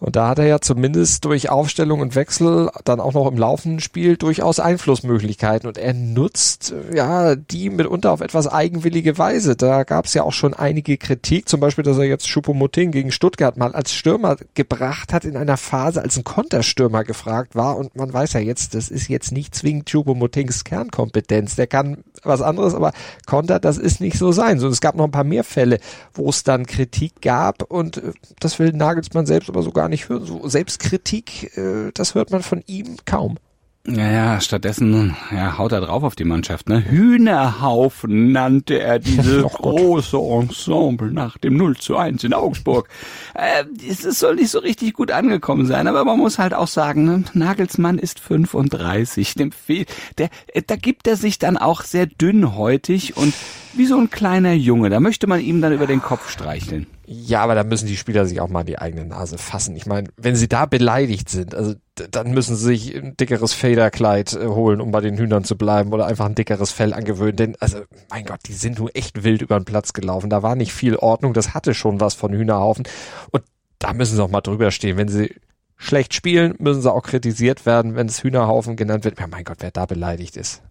Und 0.00 0.16
da 0.16 0.28
hat 0.28 0.38
er 0.38 0.46
ja 0.46 0.60
zumindest 0.60 1.24
durch 1.24 1.50
Aufstellung 1.50 2.00
und 2.00 2.14
Wechsel 2.14 2.70
dann 2.84 3.00
auch 3.00 3.12
noch 3.12 3.26
im 3.26 3.38
laufenden 3.38 3.80
Spiel 3.80 4.16
durchaus 4.16 4.60
Einflussmöglichkeiten 4.60 5.68
und 5.68 5.78
er 5.78 5.94
nutzt 5.94 6.74
ja 6.92 7.36
die 7.36 7.70
mitunter 7.70 8.12
auf 8.12 8.20
etwas 8.20 8.48
eigenwillige 8.48 9.18
Weise. 9.18 9.56
Da 9.56 9.84
gab 9.84 10.06
es 10.06 10.14
ja 10.14 10.22
auch 10.24 10.32
schon 10.32 10.54
einige 10.54 10.96
Kritik, 10.96 11.48
zum 11.48 11.60
Beispiel, 11.60 11.84
dass 11.84 11.98
er 11.98 12.04
jetzt 12.04 12.26
Choupo-Moting 12.26 12.90
gegen 12.90 13.12
Stuttgart 13.12 13.56
mal 13.56 13.74
als 13.74 13.92
Stürmer 13.92 14.36
gebracht 14.54 15.12
hat 15.12 15.24
in 15.24 15.36
einer 15.36 15.56
Phase, 15.56 16.02
als 16.02 16.16
ein 16.16 16.24
Konterstürmer 16.24 17.04
gefragt 17.04 17.54
war 17.54 17.76
und 17.76 17.94
man 17.96 18.12
weiß 18.12 18.32
ja 18.32 18.40
jetzt, 18.40 18.74
das 18.74 18.88
ist 18.88 19.08
jetzt 19.08 19.32
nicht 19.32 19.54
zwingend 19.54 19.88
Choupo-Motings 19.88 20.64
Kernkompetenz. 20.64 21.56
Der 21.56 21.66
kann 21.66 21.98
was 22.24 22.42
anderes, 22.42 22.74
aber 22.74 22.92
Konter, 23.26 23.60
das 23.60 23.78
ist 23.78 24.00
nicht 24.00 24.18
so 24.18 24.32
sein. 24.32 24.58
So, 24.58 24.68
es 24.68 24.80
gab 24.80 24.94
noch 24.94 25.04
ein 25.04 25.10
paar 25.10 25.24
mehr 25.24 25.44
Fälle, 25.44 25.78
wo 26.14 26.28
es 26.30 26.44
dann 26.44 26.66
Kritik 26.66 27.20
gab 27.20 27.62
und 27.62 27.98
äh, 27.98 28.12
das 28.40 28.58
will 28.58 28.72
Nagelsmann 28.72 29.26
selbst 29.26 29.48
aber 29.52 29.62
so 29.62 29.72
gar 29.72 29.88
nicht 29.88 30.08
hören. 30.08 30.24
So 30.24 30.48
Selbstkritik, 30.48 31.56
äh, 31.56 31.90
das 31.94 32.14
hört 32.14 32.30
man 32.30 32.42
von 32.42 32.62
ihm 32.66 32.96
kaum. 33.04 33.38
Ja, 33.84 34.08
ja, 34.12 34.40
stattdessen 34.40 35.16
ja, 35.32 35.58
haut 35.58 35.72
er 35.72 35.80
drauf 35.80 36.04
auf 36.04 36.14
die 36.14 36.22
Mannschaft. 36.22 36.68
Ne? 36.68 36.88
Hühnerhaufen 36.88 38.30
nannte 38.30 38.78
er 38.78 39.00
dieses 39.00 39.42
große 39.52 40.16
Ensemble 40.16 41.10
nach 41.10 41.36
dem 41.36 41.56
0 41.56 41.76
zu 41.78 41.96
1 41.96 42.22
in 42.22 42.32
Augsburg. 42.32 42.88
Äh, 43.34 43.64
es 43.88 44.02
soll 44.02 44.36
nicht 44.36 44.50
so 44.50 44.60
richtig 44.60 44.94
gut 44.94 45.10
angekommen 45.10 45.66
sein, 45.66 45.88
aber 45.88 46.04
man 46.04 46.16
muss 46.16 46.38
halt 46.38 46.54
auch 46.54 46.68
sagen, 46.68 47.04
ne? 47.04 47.24
Nagelsmann 47.32 47.98
ist 47.98 48.20
35. 48.20 49.34
Dem 49.34 49.50
Fehl, 49.50 49.86
der, 50.16 50.30
äh, 50.46 50.62
da 50.64 50.76
gibt 50.76 51.08
er 51.08 51.16
sich 51.16 51.40
dann 51.40 51.56
auch 51.56 51.82
sehr 51.82 52.06
dünnhäutig 52.06 53.16
und 53.16 53.34
wie 53.74 53.86
so 53.86 53.96
ein 53.96 54.10
kleiner 54.10 54.52
Junge. 54.52 54.90
Da 54.90 55.00
möchte 55.00 55.26
man 55.26 55.40
ihm 55.40 55.60
dann 55.60 55.72
über 55.72 55.86
den 55.86 56.02
Kopf 56.02 56.30
streicheln. 56.30 56.86
Ja, 57.06 57.42
aber 57.42 57.54
da 57.54 57.64
müssen 57.64 57.86
die 57.86 57.96
Spieler 57.96 58.26
sich 58.26 58.40
auch 58.40 58.48
mal 58.48 58.64
die 58.64 58.78
eigene 58.78 59.04
Nase 59.04 59.38
fassen. 59.38 59.76
Ich 59.76 59.86
meine, 59.86 60.08
wenn 60.16 60.36
sie 60.36 60.48
da 60.48 60.66
beleidigt 60.66 61.28
sind, 61.28 61.54
also 61.54 61.74
dann 61.94 62.32
müssen 62.32 62.56
sie 62.56 62.64
sich 62.64 62.96
ein 62.96 63.16
dickeres 63.16 63.52
Federkleid 63.52 64.32
äh, 64.34 64.46
holen, 64.46 64.80
um 64.80 64.90
bei 64.92 65.00
den 65.00 65.18
Hühnern 65.18 65.44
zu 65.44 65.56
bleiben 65.56 65.92
oder 65.92 66.06
einfach 66.06 66.26
ein 66.26 66.34
dickeres 66.34 66.70
Fell 66.70 66.94
angewöhnen. 66.94 67.36
Denn, 67.36 67.56
also, 67.60 67.78
mein 68.10 68.24
Gott, 68.24 68.40
die 68.46 68.54
sind 68.54 68.78
nur 68.78 68.94
echt 68.96 69.24
wild 69.24 69.42
über 69.42 69.58
den 69.58 69.64
Platz 69.64 69.92
gelaufen. 69.92 70.30
Da 70.30 70.42
war 70.42 70.54
nicht 70.54 70.72
viel 70.72 70.96
Ordnung. 70.96 71.34
Das 71.34 71.54
hatte 71.54 71.74
schon 71.74 72.00
was 72.00 72.14
von 72.14 72.32
Hühnerhaufen. 72.32 72.84
Und 73.30 73.42
da 73.78 73.92
müssen 73.92 74.16
sie 74.16 74.22
auch 74.22 74.30
mal 74.30 74.40
drüber 74.40 74.70
stehen. 74.70 74.96
Wenn 74.96 75.08
sie 75.08 75.34
schlecht 75.76 76.14
spielen, 76.14 76.54
müssen 76.58 76.82
sie 76.82 76.92
auch 76.92 77.02
kritisiert 77.02 77.66
werden, 77.66 77.96
wenn 77.96 78.06
es 78.06 78.22
Hühnerhaufen 78.22 78.76
genannt 78.76 79.04
wird. 79.04 79.18
Ja, 79.18 79.26
mein 79.26 79.44
Gott, 79.44 79.58
wer 79.60 79.70
da 79.70 79.86
beleidigt 79.86 80.36
ist. 80.36 80.62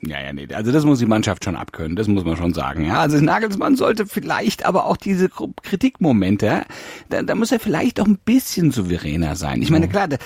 Ja, 0.00 0.20
ja, 0.20 0.32
nee, 0.32 0.46
also 0.54 0.70
das 0.70 0.84
muss 0.84 1.00
die 1.00 1.06
Mannschaft 1.06 1.44
schon 1.44 1.56
abkönnen, 1.56 1.96
das 1.96 2.06
muss 2.06 2.24
man 2.24 2.36
schon 2.36 2.54
sagen. 2.54 2.84
Ja, 2.84 3.00
also 3.00 3.18
Nagelsmann 3.18 3.74
sollte 3.74 4.06
vielleicht 4.06 4.64
aber 4.64 4.86
auch 4.86 4.96
diese 4.96 5.28
Kritikmomente, 5.28 6.64
da, 7.08 7.22
da 7.22 7.34
muss 7.34 7.50
er 7.50 7.58
vielleicht 7.58 8.00
auch 8.00 8.06
ein 8.06 8.18
bisschen 8.18 8.70
souveräner 8.70 9.34
sein. 9.34 9.60
Ich 9.60 9.70
meine, 9.70 9.88
klar, 9.88 10.06
der 10.06 10.20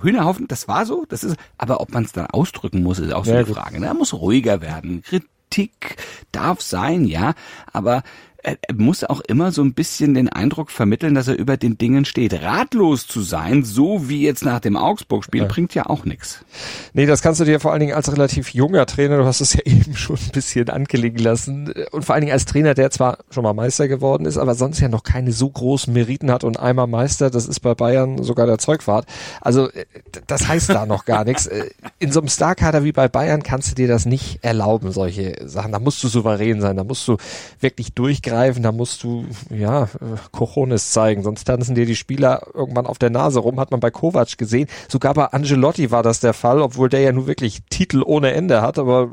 Hühnerhaufen, 0.00 0.48
das 0.48 0.66
war 0.66 0.86
so, 0.86 1.04
das 1.08 1.24
ist, 1.24 1.36
aber 1.58 1.80
ob 1.80 1.92
man 1.92 2.04
es 2.04 2.12
dann 2.12 2.26
ausdrücken 2.26 2.82
muss, 2.82 2.98
ist 2.98 3.12
auch 3.12 3.26
so 3.26 3.32
ja, 3.32 3.38
eine 3.38 3.46
Frage. 3.46 3.80
Ne? 3.80 3.86
Er 3.86 3.94
muss 3.94 4.14
ruhiger 4.14 4.62
werden. 4.62 5.02
Kritik 5.02 5.96
darf 6.32 6.62
sein, 6.62 7.04
ja, 7.04 7.34
aber 7.70 8.02
er, 8.42 8.56
muss 8.74 9.02
auch 9.02 9.20
immer 9.20 9.50
so 9.50 9.62
ein 9.62 9.74
bisschen 9.74 10.14
den 10.14 10.28
Eindruck 10.28 10.70
vermitteln, 10.70 11.14
dass 11.14 11.26
er 11.26 11.36
über 11.36 11.56
den 11.56 11.76
Dingen 11.76 12.04
steht. 12.04 12.32
Ratlos 12.32 13.06
zu 13.06 13.20
sein, 13.20 13.64
so 13.64 14.08
wie 14.08 14.22
jetzt 14.22 14.44
nach 14.44 14.60
dem 14.60 14.76
Augsburg-Spiel, 14.76 15.42
ja. 15.42 15.48
bringt 15.48 15.74
ja 15.74 15.86
auch 15.86 16.04
nichts. 16.04 16.44
Nee, 16.92 17.06
das 17.06 17.20
kannst 17.20 17.40
du 17.40 17.44
dir 17.44 17.58
vor 17.58 17.72
allen 17.72 17.80
Dingen 17.80 17.94
als 17.94 18.12
relativ 18.12 18.54
junger 18.54 18.86
Trainer, 18.86 19.18
du 19.18 19.24
hast 19.24 19.40
es 19.40 19.54
ja 19.54 19.60
eben 19.64 19.96
schon 19.96 20.16
ein 20.16 20.30
bisschen 20.32 20.70
angelegen 20.70 21.18
lassen, 21.18 21.72
und 21.90 22.04
vor 22.04 22.14
allen 22.14 22.22
Dingen 22.22 22.32
als 22.32 22.44
Trainer, 22.44 22.74
der 22.74 22.90
zwar 22.90 23.18
schon 23.30 23.42
mal 23.42 23.54
Meister 23.54 23.88
geworden 23.88 24.24
ist, 24.24 24.38
aber 24.38 24.54
sonst 24.54 24.78
ja 24.80 24.88
noch 24.88 25.02
keine 25.02 25.32
so 25.32 25.50
großen 25.50 25.92
Meriten 25.92 26.30
hat 26.30 26.44
und 26.44 26.58
einmal 26.60 26.86
Meister, 26.86 27.30
das 27.30 27.46
ist 27.46 27.60
bei 27.60 27.74
Bayern 27.74 28.22
sogar 28.22 28.46
der 28.46 28.58
Zeugfahrt. 28.58 29.06
Also 29.40 29.68
äh, 29.70 29.84
das 30.28 30.46
heißt 30.46 30.70
da 30.70 30.86
noch 30.86 31.04
gar 31.06 31.24
nichts. 31.24 31.46
Äh, 31.46 31.70
in 31.98 32.12
so 32.12 32.20
einem 32.20 32.28
Starkader 32.28 32.84
wie 32.84 32.92
bei 32.92 33.08
Bayern 33.08 33.42
kannst 33.42 33.72
du 33.72 33.74
dir 33.74 33.88
das 33.88 34.06
nicht 34.06 34.44
erlauben, 34.44 34.92
solche 34.92 35.36
Sachen. 35.44 35.72
Da 35.72 35.80
musst 35.80 36.02
du 36.04 36.08
souverän 36.08 36.60
sein, 36.60 36.76
da 36.76 36.84
musst 36.84 37.06
du 37.08 37.16
wirklich 37.60 37.94
durchgehen 37.94 38.27
durchgreifen, 38.28 38.62
da 38.62 38.72
musst 38.72 39.02
du, 39.02 39.26
ja, 39.50 39.88
Cojones 40.32 40.92
zeigen, 40.92 41.22
sonst 41.22 41.44
tanzen 41.44 41.74
dir 41.74 41.86
die 41.86 41.96
Spieler 41.96 42.46
irgendwann 42.54 42.86
auf 42.86 42.98
der 42.98 43.10
Nase 43.10 43.40
rum, 43.40 43.60
hat 43.60 43.70
man 43.70 43.80
bei 43.80 43.90
Kovac 43.90 44.38
gesehen. 44.38 44.68
Sogar 44.88 45.14
bei 45.14 45.26
Angelotti 45.26 45.90
war 45.90 46.02
das 46.02 46.20
der 46.20 46.34
Fall, 46.34 46.60
obwohl 46.60 46.88
der 46.88 47.00
ja 47.00 47.12
nur 47.12 47.26
wirklich 47.26 47.60
Titel 47.70 48.02
ohne 48.04 48.32
Ende 48.32 48.62
hat, 48.62 48.78
aber 48.78 49.10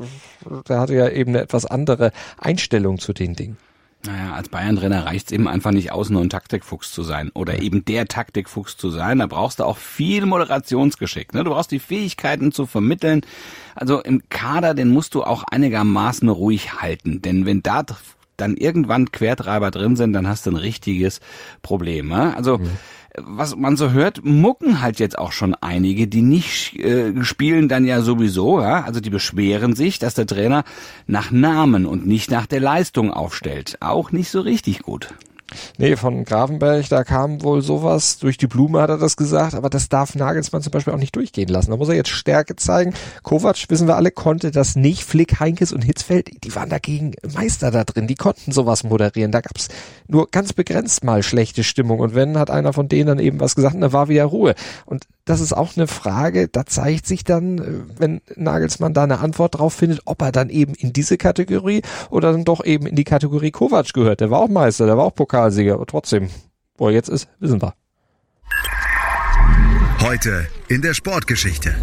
der 0.67 0.79
hatte 0.79 0.95
ja 0.95 1.10
eben 1.10 1.31
eine 1.31 1.41
etwas 1.41 1.65
andere 1.65 2.12
Einstellung 2.38 3.00
zu 3.00 3.13
den 3.13 3.36
Dingen. 3.36 3.57
Naja, 4.05 4.34
als 4.34 4.50
Bayern-Trainer 4.50 5.05
reicht 5.05 5.27
es 5.27 5.31
eben 5.31 5.48
einfach 5.48 5.72
nicht 5.72 5.91
aus, 5.91 6.10
nur 6.10 6.22
ein 6.22 6.29
Taktikfuchs 6.29 6.91
zu 6.91 7.01
sein 7.01 7.31
oder 7.34 7.62
eben 7.62 7.86
der 7.86 8.07
Taktikfuchs 8.07 8.77
zu 8.77 8.91
sein. 8.91 9.19
Da 9.19 9.25
brauchst 9.25 9.60
du 9.60 9.63
auch 9.63 9.77
viel 9.77 10.25
Moderationsgeschick. 10.25 11.34
Ne? 11.34 11.43
Du 11.43 11.51
brauchst 11.51 11.72
die 11.72 11.79
Fähigkeiten 11.79 12.51
zu 12.51 12.67
vermitteln. 12.67 13.22
Also 13.74 14.01
im 14.01 14.22
Kader, 14.29 14.75
den 14.75 14.89
musst 14.89 15.15
du 15.15 15.24
auch 15.24 15.43
einigermaßen 15.43 16.29
ruhig 16.29 16.81
halten. 16.81 17.22
Denn 17.22 17.45
wenn 17.48 17.63
da 17.63 17.84
dann 18.37 18.57
irgendwann 18.57 19.11
Quertreiber 19.11 19.71
drin 19.71 19.95
sind, 19.95 20.13
dann 20.13 20.27
hast 20.27 20.45
du 20.45 20.51
ein 20.51 20.57
richtiges 20.57 21.19
Problem. 21.61 22.09
Ne? 22.09 22.35
Also 22.35 22.57
mhm 22.57 22.71
was 23.17 23.55
man 23.55 23.77
so 23.77 23.91
hört, 23.91 24.23
mucken 24.23 24.81
halt 24.81 24.99
jetzt 24.99 25.17
auch 25.17 25.31
schon 25.31 25.55
einige, 25.55 26.07
die 26.07 26.21
nicht 26.21 26.77
äh, 26.79 27.23
spielen 27.23 27.67
dann 27.69 27.85
ja 27.85 28.01
sowieso, 28.01 28.61
ja, 28.61 28.83
also 28.83 28.99
die 28.99 29.09
beschweren 29.09 29.75
sich, 29.75 29.99
dass 29.99 30.13
der 30.15 30.27
Trainer 30.27 30.63
nach 31.07 31.31
Namen 31.31 31.85
und 31.85 32.05
nicht 32.05 32.31
nach 32.31 32.45
der 32.45 32.59
Leistung 32.59 33.11
aufstellt. 33.11 33.77
Auch 33.79 34.11
nicht 34.11 34.29
so 34.29 34.41
richtig 34.41 34.79
gut. 34.79 35.13
Nee, 35.77 35.95
von 35.95 36.25
Grafenberg, 36.25 36.89
da 36.89 37.03
kam 37.03 37.43
wohl 37.43 37.61
sowas. 37.61 38.17
Durch 38.17 38.37
die 38.37 38.47
Blume 38.47 38.81
hat 38.81 38.89
er 38.89 38.97
das 38.97 39.15
gesagt, 39.15 39.53
aber 39.53 39.69
das 39.69 39.89
darf 39.89 40.15
Nagelsmann 40.15 40.61
zum 40.61 40.71
Beispiel 40.71 40.93
auch 40.93 40.99
nicht 40.99 41.15
durchgehen 41.15 41.49
lassen. 41.49 41.71
Da 41.71 41.77
muss 41.77 41.89
er 41.89 41.95
jetzt 41.95 42.09
Stärke 42.09 42.55
zeigen. 42.55 42.93
Kovac, 43.21 43.69
wissen 43.69 43.87
wir 43.87 43.95
alle, 43.95 44.11
konnte 44.11 44.51
das 44.51 44.75
nicht. 44.75 45.03
Flick, 45.03 45.39
Heinkes 45.39 45.71
und 45.71 45.83
Hitzfeld, 45.83 46.43
die 46.43 46.55
waren 46.55 46.69
dagegen 46.69 47.13
Meister 47.33 47.69
da 47.69 47.83
drin. 47.83 48.07
Die 48.07 48.15
konnten 48.15 48.51
sowas 48.51 48.83
moderieren. 48.83 49.31
Da 49.31 49.41
gab's 49.41 49.67
nur 50.07 50.29
ganz 50.31 50.53
begrenzt 50.53 51.03
mal 51.03 51.21
schlechte 51.21 51.63
Stimmung. 51.63 51.99
Und 51.99 52.15
wenn, 52.15 52.39
hat 52.39 52.49
einer 52.49 52.73
von 52.73 52.89
denen 52.89 53.07
dann 53.07 53.19
eben 53.19 53.39
was 53.39 53.55
gesagt, 53.55 53.75
da 53.79 53.93
war 53.93 54.09
wieder 54.09 54.25
Ruhe. 54.25 54.55
Und 54.85 55.05
das 55.25 55.41
ist 55.41 55.53
auch 55.53 55.75
eine 55.75 55.88
Frage, 55.88 56.48
da 56.48 56.65
zeigt 56.65 57.08
sich 57.08 57.24
dann, 57.24 57.58
äh, 57.58 58.00
wenn 58.00 58.22
Nagelsmann 58.36 58.94
da 58.94 59.03
eine 59.03 59.20
Antwort 59.20 59.58
drauf 59.58 59.74
findet, 59.74 60.01
ob 60.05 60.22
er 60.22 60.32
dann 60.32 60.50
eben 60.50 60.75
in 60.75 60.94
diese 60.94 61.17
Kategorie 61.17 61.82
oder 62.12 62.32
dann 62.32 62.46
doch 62.46 62.63
eben 62.63 62.86
in 62.86 62.96
die 62.96 63.03
Kategorie 63.03 63.51
Kovac 63.51 63.91
gehört. 63.94 64.22
Der 64.22 64.29
war 64.29 64.39
auch 64.39 64.48
Meister, 64.48 64.86
der 64.86 64.98
war 64.98 65.05
auch 65.05 65.15
Pokalsieger, 65.15 65.74
aber 65.74 65.88
trotzdem, 65.88 66.29
wo 66.77 66.88
er 66.88 66.94
jetzt 66.94 67.10
ist, 67.10 67.27
wissen 67.39 67.62
wir. 67.62 67.74
Heute 70.01 70.48
in 70.67 70.84
der 70.84 70.94
Sportgeschichte. 70.94 71.75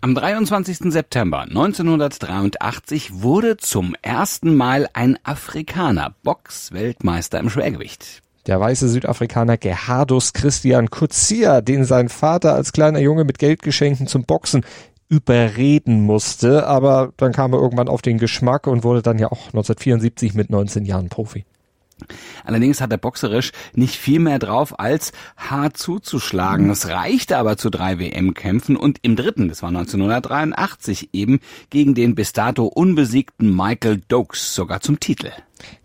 Am 0.00 0.14
23. 0.14 0.90
September 0.90 1.42
1983 1.42 3.22
wurde 3.22 3.58
zum 3.58 3.94
ersten 4.00 4.56
Mal 4.56 4.88
ein 4.94 5.18
Afrikaner 5.22 6.16
Box-Weltmeister 6.24 7.38
im 7.38 7.50
Schwergewicht. 7.50 8.22
Der 8.46 8.58
weiße 8.58 8.88
Südafrikaner 8.88 9.56
Gerhardus 9.56 10.32
Christian 10.32 10.90
Kutsia, 10.90 11.60
den 11.60 11.84
sein 11.84 12.08
Vater 12.08 12.54
als 12.54 12.72
kleiner 12.72 12.98
Junge 12.98 13.24
mit 13.24 13.38
Geldgeschenken 13.38 14.08
zum 14.08 14.24
Boxen 14.24 14.64
überreden 15.08 16.00
musste, 16.00 16.66
aber 16.66 17.12
dann 17.18 17.32
kam 17.32 17.52
er 17.52 17.60
irgendwann 17.60 17.88
auf 17.88 18.02
den 18.02 18.18
Geschmack 18.18 18.66
und 18.66 18.82
wurde 18.82 19.02
dann 19.02 19.18
ja 19.18 19.28
auch 19.28 19.46
1974 19.48 20.34
mit 20.34 20.50
19 20.50 20.84
Jahren 20.84 21.08
Profi. 21.08 21.44
Allerdings 22.44 22.80
hat 22.80 22.90
er 22.90 22.98
boxerisch 22.98 23.52
nicht 23.74 23.96
viel 23.96 24.18
mehr 24.18 24.40
drauf, 24.40 24.80
als 24.80 25.12
hart 25.36 25.76
zuzuschlagen. 25.76 26.70
Es 26.70 26.88
reichte 26.88 27.36
aber 27.36 27.56
zu 27.56 27.70
drei 27.70 28.00
WM-Kämpfen 28.00 28.76
und 28.76 28.98
im 29.02 29.14
dritten, 29.14 29.48
das 29.48 29.62
war 29.62 29.68
1983, 29.68 31.10
eben 31.12 31.38
gegen 31.70 31.94
den 31.94 32.16
bis 32.16 32.32
dato 32.32 32.64
unbesiegten 32.64 33.54
Michael 33.54 34.00
Dokes 34.08 34.54
sogar 34.54 34.80
zum 34.80 34.98
Titel. 34.98 35.30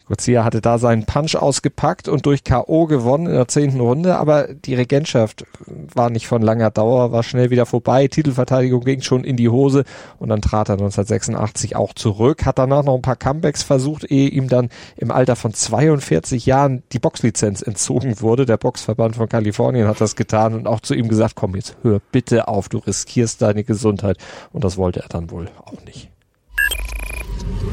Gozia 0.07 0.43
hatte 0.43 0.61
da 0.61 0.77
seinen 0.77 1.05
Punch 1.05 1.35
ausgepackt 1.35 2.07
und 2.07 2.25
durch 2.25 2.43
K.O. 2.43 2.85
gewonnen 2.85 3.27
in 3.27 3.33
der 3.33 3.47
zehnten 3.47 3.79
Runde, 3.79 4.17
aber 4.17 4.53
die 4.53 4.75
Regentschaft 4.75 5.45
war 5.65 6.09
nicht 6.09 6.27
von 6.27 6.41
langer 6.41 6.71
Dauer, 6.71 7.11
war 7.11 7.23
schnell 7.23 7.49
wieder 7.49 7.65
vorbei, 7.65 8.07
Titelverteidigung 8.07 8.81
ging 8.81 9.01
schon 9.01 9.23
in 9.23 9.35
die 9.35 9.49
Hose 9.49 9.83
und 10.19 10.29
dann 10.29 10.41
trat 10.41 10.69
er 10.69 10.73
1986 10.73 11.75
auch 11.75 11.93
zurück, 11.93 12.45
hat 12.45 12.57
danach 12.57 12.83
noch 12.83 12.95
ein 12.95 13.01
paar 13.01 13.17
Comebacks 13.17 13.63
versucht, 13.63 14.05
ehe 14.09 14.29
ihm 14.29 14.47
dann 14.47 14.69
im 14.95 15.11
Alter 15.11 15.35
von 15.35 15.53
42 15.53 16.45
Jahren 16.45 16.83
die 16.93 16.99
Boxlizenz 16.99 17.61
entzogen 17.61 18.21
wurde. 18.21 18.45
Der 18.45 18.57
Boxverband 18.57 19.17
von 19.17 19.27
Kalifornien 19.27 19.87
hat 19.87 19.99
das 19.99 20.15
getan 20.15 20.53
und 20.53 20.67
auch 20.67 20.79
zu 20.79 20.93
ihm 20.93 21.09
gesagt, 21.09 21.35
komm 21.35 21.55
jetzt, 21.55 21.75
hör 21.81 21.99
bitte 22.11 22.47
auf, 22.47 22.69
du 22.69 22.77
riskierst 22.77 23.41
deine 23.41 23.63
Gesundheit 23.63 24.17
und 24.53 24.63
das 24.63 24.77
wollte 24.77 25.01
er 25.01 25.09
dann 25.09 25.29
wohl 25.31 25.49
auch 25.65 25.83
nicht. 25.85 26.09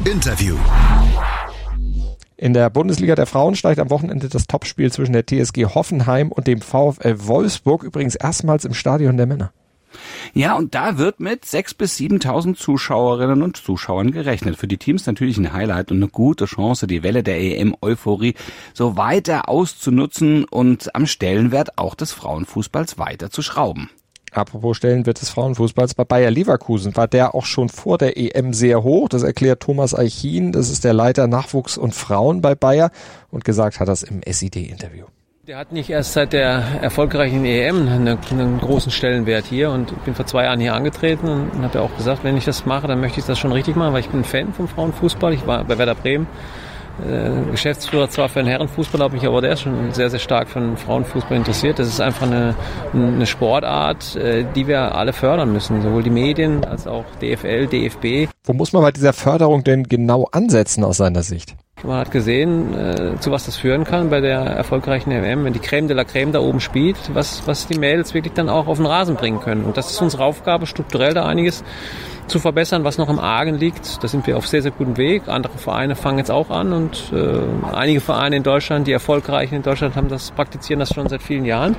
Interview. 0.05 0.57
In 2.37 2.53
der 2.53 2.69
Bundesliga 2.69 3.15
der 3.15 3.27
Frauen 3.27 3.55
steigt 3.55 3.79
am 3.79 3.91
Wochenende 3.91 4.29
das 4.29 4.47
Topspiel 4.47 4.91
zwischen 4.91 5.13
der 5.13 5.25
TSG 5.25 5.67
Hoffenheim 5.67 6.33
und 6.33 6.47
dem 6.47 6.61
VfL 6.61 7.27
Wolfsburg, 7.27 7.85
übrigens 7.85 8.17
erstmals 8.17 8.65
im 8.65 8.75
Stadion 8.75 9.17
der 9.17 9.27
Männer. 9.27 9.53
Ja, 10.33 10.57
und 10.57 10.75
da 10.75 10.99
wird 10.99 11.21
mit 11.21 11.45
6.000 11.45 11.79
bis 11.79 11.97
7.000 11.99 12.57
Zuschauerinnen 12.57 13.43
und 13.43 13.57
Zuschauern 13.57 14.11
gerechnet. 14.11 14.57
Für 14.57 14.67
die 14.67 14.79
Teams 14.79 15.07
natürlich 15.07 15.39
ein 15.39 15.53
Highlight 15.53 15.93
und 15.93 15.99
eine 15.99 16.09
gute 16.09 16.47
Chance, 16.47 16.89
die 16.89 17.05
Welle 17.05 17.23
der 17.23 17.41
EM-Euphorie 17.41 18.35
so 18.73 18.97
weiter 18.97 19.49
auszunutzen 19.49 20.45
und 20.45 20.93
am 20.97 21.07
Stellenwert 21.07 21.79
auch 21.79 21.95
des 21.95 22.13
Frauenfußballs 22.13 22.99
weiter 22.99 23.31
zu 23.31 23.43
schrauben. 23.43 23.91
Apropos 24.35 24.77
Stellenwert 24.77 25.21
des 25.21 25.31
Frauenfußballs, 25.31 25.95
bei 25.95 26.05
Bayer 26.05 26.31
Leverkusen 26.31 26.97
war 26.97 27.07
der 27.07 27.37
auch 27.37 27.47
schon 27.47 27.69
vor 27.69 27.99
der 27.99 28.17
EM 28.17 28.53
sehr 28.53 28.83
hoch. 28.83 29.09
Das 29.09 29.23
erklärt 29.23 29.61
Thomas 29.61 29.97
Eichin, 29.97 30.51
das 30.51 30.71
ist 30.71 30.83
der 30.83 30.93
Leiter 30.93 31.29
Nachwuchs 31.29 31.79
und 31.79 31.95
Frauen 31.95 32.41
bei 32.41 32.57
Bayer 32.57 32.91
und 33.31 33.45
gesagt 33.45 33.79
hat 33.79 33.87
das 33.87 34.03
im 34.03 34.23
SID-Interview. 34.27 35.05
Der 35.47 35.59
hat 35.59 35.71
nicht 35.71 35.89
erst 35.89 36.15
seit 36.15 36.33
der 36.33 36.63
erfolgreichen 36.81 37.45
EM 37.45 37.87
einen, 37.87 38.19
einen, 38.19 38.59
großen 38.59 38.91
Stellenwert 38.91 39.45
hier 39.45 39.71
und 39.71 39.93
ich 39.93 39.99
bin 39.99 40.15
vor 40.15 40.27
zwei 40.27 40.45
Jahren 40.45 40.59
hier 40.59 40.75
angetreten 40.75 41.51
und 41.51 41.63
habe 41.63 41.81
auch 41.83 41.97
gesagt, 41.97 42.25
wenn 42.25 42.37
ich 42.37 42.45
das 42.45 42.67
mache, 42.67 42.89
dann 42.89 43.01
möchte 43.01 43.21
ich 43.21 43.27
das 43.27 43.39
schon 43.39 43.53
richtig 43.53 43.77
machen, 43.77 43.93
weil 43.93 44.01
ich 44.01 44.09
bin 44.09 44.21
ein 44.21 44.25
Fan 44.25 44.53
vom 44.53 44.67
Frauenfußball. 44.67 45.33
Ich 45.33 45.47
war 45.47 45.63
bei 45.65 45.79
Werder 45.79 45.95
Bremen 45.95 46.27
Geschäftsführer 47.51 48.09
zwar 48.09 48.29
für 48.29 48.41
den 48.41 48.49
Herrenfußball, 48.49 49.01
habe 49.01 49.15
mich 49.15 49.27
aber 49.27 49.41
der 49.41 49.57
schon 49.57 49.93
sehr, 49.93 50.11
sehr 50.11 50.21
stark 50.21 50.49
für 50.49 50.61
den 50.61 50.77
Frauenfußball 50.77 51.37
interessiert. 51.37 51.79
Das 51.79 51.89
ist 51.89 52.01
einfach 52.01 52.27
eine, 52.27 52.55
eine 52.93 53.27
Sportart, 53.27 54.17
äh, 54.17 54.45
die 54.55 54.67
wir 54.67 54.95
alle 54.95 55.13
fördern 55.13 55.53
müssen, 55.53 55.83
sowohl 55.83 56.03
die 56.03 56.11
Medien 56.11 56.65
als 56.65 56.87
auch 56.87 57.05
DFL, 57.21 57.67
DFB. 57.67 58.31
Wo 58.45 58.53
muss 58.53 58.73
man 58.73 58.83
bei 58.83 58.93
dieser 58.93 59.13
Förderung 59.13 59.65
denn 59.65 59.85
genau 59.85 60.29
ansetzen 60.31 60.85
aus 60.85 60.99
seiner 60.99 61.23
Sicht? 61.23 61.57
Man 61.85 61.99
hat 61.99 62.11
gesehen, 62.11 62.73
äh, 62.75 63.21
zu 63.21 63.31
was 63.31 63.45
das 63.45 63.57
führen 63.57 63.85
kann 63.85 64.09
bei 64.09 64.21
der 64.21 64.39
erfolgreichen 64.41 65.11
MM, 65.11 65.45
wenn 65.45 65.53
die 65.53 65.59
Creme 65.59 65.87
de 65.87 65.95
la 65.95 66.05
Creme 66.05 66.33
da 66.33 66.41
oben 66.41 66.61
spielt, 66.61 66.97
was, 67.13 67.47
was 67.47 67.67
die 67.67 67.79
Mädels 67.79 68.15
wirklich 68.15 68.33
dann 68.33 68.49
auch 68.49 68.69
auf 68.69 68.79
den 68.79 68.87
Rasen 68.87 69.17
bringen 69.17 69.41
können. 69.41 69.65
Und 69.65 69.77
das 69.77 69.91
ist 69.91 70.01
unsere 70.01 70.25
Aufgabe, 70.25 70.67
strukturell 70.67 71.13
da 71.13 71.27
einiges 71.27 71.63
zu 72.27 72.39
verbessern, 72.39 72.85
was 72.85 72.97
noch 72.97 73.11
im 73.11 73.19
Argen 73.19 73.57
liegt. 73.57 74.03
Da 74.03 74.09
sind 74.09 74.27
wir 74.27 74.39
auf 74.39 74.47
sehr, 74.47 74.63
sehr 74.63 74.71
gutem 74.71 74.97
Weg. 74.97 75.29
Andere 75.29 75.59
Vereine 75.59 75.95
fangen 75.95 76.19
jetzt 76.19 76.31
auch 76.31 76.49
an 76.49 76.73
und 76.73 77.13
äh, 77.13 77.75
einige 77.75 78.01
Vereine 78.01 78.37
in 78.37 78.43
Deutschland, 78.43 78.87
die 78.87 78.93
erfolgreichen 78.93 79.57
in 79.57 79.63
Deutschland, 79.63 79.95
haben 79.95 80.09
das, 80.09 80.31
praktizieren 80.31 80.81
das 80.81 80.95
schon 80.95 81.09
seit 81.09 81.23
vielen 81.23 81.45
Jahren. 81.45 81.77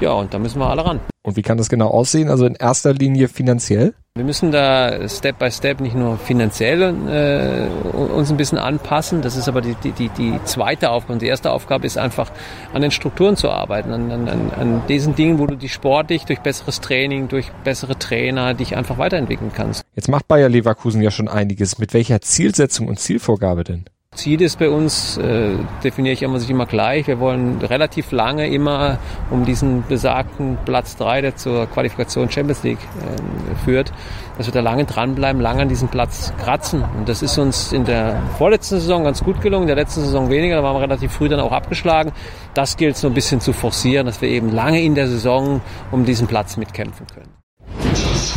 Ja, 0.00 0.12
und 0.12 0.34
da 0.34 0.38
müssen 0.38 0.58
wir 0.58 0.68
alle 0.68 0.84
ran. 0.84 1.00
Und 1.22 1.36
wie 1.36 1.42
kann 1.42 1.58
das 1.58 1.68
genau 1.68 1.88
aussehen? 1.88 2.28
Also 2.28 2.46
in 2.46 2.54
erster 2.54 2.94
Linie 2.94 3.26
finanziell? 3.26 3.94
Wir 4.14 4.24
müssen 4.24 4.52
da 4.52 5.08
Step 5.08 5.40
by 5.40 5.50
Step 5.50 5.80
nicht 5.80 5.96
nur 5.96 6.18
finanziell 6.18 6.82
äh, 6.82 7.92
uns 7.92 8.30
ein 8.30 8.36
bisschen 8.36 8.58
anpassen, 8.58 9.22
das 9.22 9.36
ist 9.36 9.48
aber 9.48 9.60
die, 9.60 9.74
die, 9.74 10.08
die 10.08 10.40
zweite 10.44 10.90
Aufgabe. 10.90 11.18
die 11.18 11.26
erste 11.26 11.50
Aufgabe 11.50 11.84
ist 11.86 11.98
einfach 11.98 12.30
an 12.72 12.80
den 12.80 12.92
Strukturen 12.92 13.36
zu 13.36 13.50
arbeiten, 13.50 13.92
an, 13.92 14.10
an, 14.10 14.52
an 14.58 14.82
diesen 14.88 15.16
Dingen, 15.16 15.38
wo 15.38 15.46
du 15.46 15.56
dich 15.56 15.72
sportlich 15.72 16.24
durch 16.24 16.40
besseres 16.40 16.80
Training, 16.80 17.28
durch 17.28 17.50
bessere 17.64 17.98
Trainer 17.98 18.54
dich 18.54 18.76
einfach 18.76 18.96
weiterentwickeln 18.96 19.50
kannst. 19.52 19.82
Jetzt 19.96 20.08
macht 20.08 20.28
Bayer 20.28 20.48
Leverkusen 20.48 21.02
ja 21.02 21.10
schon 21.10 21.28
einiges. 21.28 21.78
Mit 21.78 21.92
welcher 21.92 22.20
Zielsetzung 22.20 22.88
und 22.88 23.00
Zielvorgabe 23.00 23.64
denn? 23.64 23.84
Ziel 24.16 24.42
ist 24.42 24.58
bei 24.58 24.68
uns, 24.68 25.16
äh, 25.18 25.50
definiere 25.84 26.12
ich 26.12 26.22
immer 26.22 26.40
sich 26.40 26.50
immer 26.50 26.66
gleich. 26.66 27.06
Wir 27.06 27.20
wollen 27.20 27.60
relativ 27.60 28.10
lange 28.10 28.48
immer 28.48 28.98
um 29.30 29.44
diesen 29.44 29.84
besagten 29.86 30.58
Platz 30.64 30.96
3, 30.96 31.20
der 31.20 31.36
zur 31.36 31.66
Qualifikation 31.66 32.30
Champions 32.30 32.62
League 32.64 32.78
äh, 32.78 33.64
führt, 33.64 33.92
dass 34.36 34.46
wir 34.46 34.52
da 34.52 34.60
lange 34.60 34.84
dranbleiben, 34.84 35.40
lange 35.40 35.62
an 35.62 35.68
diesem 35.68 35.88
Platz 35.88 36.32
kratzen. 36.42 36.82
Und 36.98 37.08
das 37.08 37.22
ist 37.22 37.38
uns 37.38 37.72
in 37.72 37.84
der 37.84 38.20
vorletzten 38.38 38.80
Saison 38.80 39.04
ganz 39.04 39.22
gut 39.22 39.40
gelungen, 39.40 39.62
in 39.62 39.68
der 39.68 39.76
letzten 39.76 40.00
Saison 40.00 40.30
weniger, 40.30 40.56
da 40.56 40.62
waren 40.62 40.76
wir 40.76 40.82
relativ 40.82 41.12
früh 41.12 41.28
dann 41.28 41.40
auch 41.40 41.52
abgeschlagen. 41.52 42.12
Das 42.54 42.76
gilt 42.76 42.96
so 42.96 43.06
ein 43.06 43.14
bisschen 43.14 43.40
zu 43.40 43.52
forcieren, 43.52 44.06
dass 44.06 44.20
wir 44.20 44.28
eben 44.28 44.50
lange 44.50 44.82
in 44.82 44.94
der 44.94 45.06
Saison 45.06 45.60
um 45.92 46.04
diesen 46.04 46.26
Platz 46.26 46.56
mitkämpfen 46.56 47.06
können. 47.06 47.45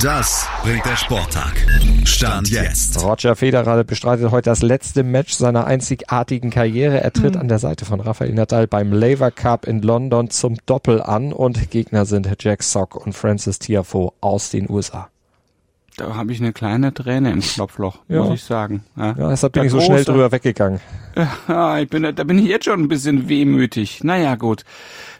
Das 0.01 0.47
bringt 0.63 0.85
der 0.85 0.95
Sporttag. 0.95 1.53
Stand 2.05 2.49
jetzt. 2.49 3.03
Roger 3.03 3.35
Federer 3.35 3.83
bestreitet 3.83 4.31
heute 4.31 4.49
das 4.49 4.61
letzte 4.61 5.03
Match 5.03 5.33
seiner 5.33 5.67
einzigartigen 5.67 6.51
Karriere. 6.51 7.01
Er 7.01 7.11
tritt 7.11 7.35
mhm. 7.35 7.41
an 7.41 7.47
der 7.49 7.59
Seite 7.59 7.83
von 7.83 7.99
Rafael 7.99 8.33
Nadal 8.33 8.65
beim 8.65 8.93
Laver 8.93 9.29
Cup 9.29 9.67
in 9.67 9.81
London 9.81 10.29
zum 10.29 10.55
Doppel 10.65 11.01
an 11.01 11.33
und 11.33 11.69
Gegner 11.69 12.05
sind 12.05 12.29
Jack 12.39 12.63
Sock 12.63 12.95
und 12.95 13.11
Francis 13.11 13.59
Tiafoe 13.59 14.13
aus 14.21 14.51
den 14.51 14.69
USA. 14.69 15.09
Da 15.99 16.15
habe 16.15 16.31
ich 16.31 16.39
eine 16.39 16.53
kleine 16.53 16.93
Träne 16.93 17.31
im 17.31 17.41
Knopfloch, 17.41 17.99
Ja. 18.07 18.23
muss 18.23 18.33
ich 18.35 18.43
sagen. 18.43 18.83
Ja, 18.97 19.15
Ja, 19.17 19.29
deshalb 19.29 19.53
bin 19.53 19.61
Der 19.61 19.65
ich 19.67 19.71
so 19.71 19.81
schnell 19.81 20.01
große- 20.01 20.05
drüber 20.05 20.31
weggegangen. 20.31 20.79
Ja, 21.47 21.79
ich 21.79 21.89
bin, 21.89 22.03
da 22.03 22.23
bin 22.23 22.39
ich 22.39 22.45
jetzt 22.45 22.65
schon 22.65 22.79
ein 22.81 22.87
bisschen 22.87 23.27
wehmütig. 23.29 24.03
Naja, 24.03 24.35
gut. 24.35 24.63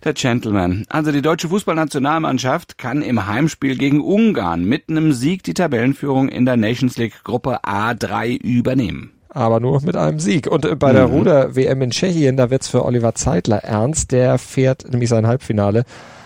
Der 0.03 0.13
Gentleman. 0.13 0.86
Also 0.89 1.12
die 1.12 1.21
deutsche 1.21 1.50
Fußballnationalmannschaft 1.50 2.77
kann 2.77 3.01
im 3.01 3.27
Heimspiel 3.27 3.77
gegen 3.77 4.00
Ungarn 4.01 4.63
mit 4.63 4.89
einem 4.89 5.12
Sieg 5.12 5.43
die 5.43 5.53
Tabellenführung 5.53 6.29
in 6.29 6.45
der 6.45 6.55
Nations 6.57 6.98
League 6.98 7.24
Gruppe 7.24 7.59
A3 7.63 8.38
übernehmen. 8.38 9.12
Aber 9.31 9.59
nur 9.59 9.81
mit 9.83 9.95
einem 9.95 10.19
Sieg. 10.19 10.48
Und 10.48 10.65
äh, 10.65 10.75
bei 10.75 10.91
der 10.93 11.07
Mhm. 11.07 11.13
Ruder-WM 11.13 11.81
in 11.83 11.91
Tschechien, 11.91 12.38
da 12.38 12.50
wird's 12.50 12.67
für 12.67 12.83
Oliver 12.86 13.13
Zeitler 13.13 13.57
ernst. 13.63 14.12
Der 14.12 14.38
fährt 14.39 14.89
nämlich 14.89 15.09
sein 15.09 15.27
Halbfinale. 15.27 15.83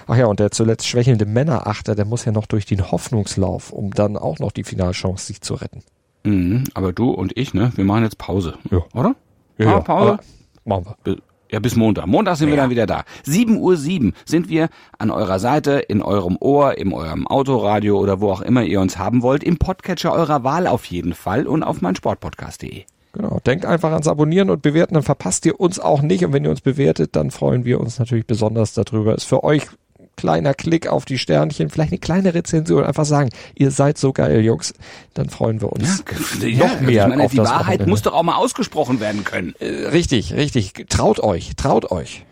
Ach 0.08 0.16
ja, 0.18 0.26
und 0.26 0.40
der 0.40 0.52
zuletzt 0.52 0.88
schwächelnde 0.88 1.26
Männerachter, 1.26 1.96
der 1.96 2.06
muss 2.06 2.26
ja 2.26 2.32
noch 2.32 2.46
durch 2.46 2.66
den 2.66 2.92
Hoffnungslauf, 2.92 3.72
um 3.72 3.92
dann 3.92 4.18
auch 4.18 4.40
noch 4.40 4.52
die 4.52 4.64
Finalchance 4.64 5.26
sich 5.28 5.42
zu 5.42 5.56
retten. 5.56 5.82
Mhm, 6.24 6.66
aber 6.74 6.94
du 6.94 7.12
und 7.12 7.38
ich, 7.38 7.54
ne, 7.54 7.72
wir 7.76 7.84
machen 7.84 8.04
jetzt 8.04 8.18
Pause. 8.18 8.56
Ja. 8.72 8.80
Oder? 8.94 9.16
Ja, 9.58 9.78
Ah, 9.78 9.80
Pause. 9.82 10.20
Machen 10.66 10.86
wir. 11.04 11.18
Ja, 11.52 11.60
bis 11.60 11.76
Montag. 11.76 12.08
Montag 12.08 12.38
sind 12.38 12.50
wir 12.50 12.56
dann 12.58 12.72
wieder 12.72 12.88
da. 12.88 13.04
7 13.24 13.58
Uhr 13.58 13.78
7 13.78 14.14
sind 14.26 14.50
wir 14.50 14.70
an 14.98 15.12
eurer 15.12 15.38
Seite, 15.38 15.74
in 15.74 16.02
eurem 16.02 16.36
Ohr, 16.40 16.80
in 16.80 16.92
eurem 16.94 17.28
Autoradio 17.28 18.00
oder 18.00 18.20
wo 18.22 18.32
auch 18.32 18.42
immer 18.42 18.64
ihr 18.64 18.82
uns 18.82 18.98
haben 18.98 19.22
wollt, 19.22 19.44
im 19.44 19.58
Podcatcher 19.58 20.12
eurer 20.14 20.44
Wahl 20.44 20.66
auf 20.66 20.86
jeden 20.86 21.14
Fall 21.14 21.46
und 21.46 21.62
auf 21.62 21.82
meinsportpodcast.de. 21.82 22.86
Genau. 23.12 23.40
Denkt 23.46 23.66
einfach 23.68 23.92
ans 23.92 24.08
Abonnieren 24.08 24.50
und 24.50 24.64
Bewerten, 24.64 24.96
dann 24.96 25.04
verpasst 25.04 25.46
ihr 25.46 25.60
uns 25.60 25.80
auch 25.80 26.02
nicht. 26.02 26.26
Und 26.26 26.34
wenn 26.34 26.44
ihr 26.44 26.50
uns 26.50 26.62
bewertet, 26.62 27.16
dann 27.16 27.30
freuen 27.30 27.66
wir 27.66 27.80
uns 27.80 28.00
natürlich 28.00 28.26
besonders 28.26 28.74
darüber. 28.74 29.14
Ist 29.14 29.26
für 29.26 29.44
euch 29.44 29.68
kleiner 30.24 30.54
Klick 30.54 30.88
auf 30.88 31.04
die 31.04 31.18
Sternchen, 31.18 31.70
vielleicht 31.70 31.92
eine 31.92 32.00
kleine 32.00 32.34
Rezension 32.34 32.86
einfach 32.86 33.04
sagen, 33.04 33.30
ihr 33.56 33.72
seid 33.72 33.98
so 33.98 34.14
geil, 34.14 34.40
Jungs. 34.40 34.74
Dann 35.16 35.30
freuen 35.30 35.60
wir 35.60 35.70
uns 35.74 36.02
noch 36.42 36.80
mehr 36.80 37.04
ich 37.04 37.10
meine, 37.10 37.24
auf 37.26 37.32
die 37.32 37.38
das 37.38 37.50
Wahrheit 37.50 37.66
Wochenende. 37.66 37.90
muss 37.90 38.02
doch 38.04 38.14
auch 38.14 38.24
mal 38.24 38.36
ausgesprochen 38.38 39.02
werden 39.02 39.26
können. 39.26 39.54
Äh, 39.60 39.88
Richtig, 39.88 40.34
richtig. 40.34 40.86
Traut 40.88 41.20
euch, 41.20 41.58
traut 41.58 41.92
euch. 41.92 42.24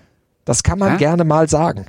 Das 0.45 0.63
kann 0.63 0.79
man 0.79 0.93
Hä? 0.93 0.97
gerne 0.97 1.23
mal 1.23 1.47
sagen. 1.49 1.85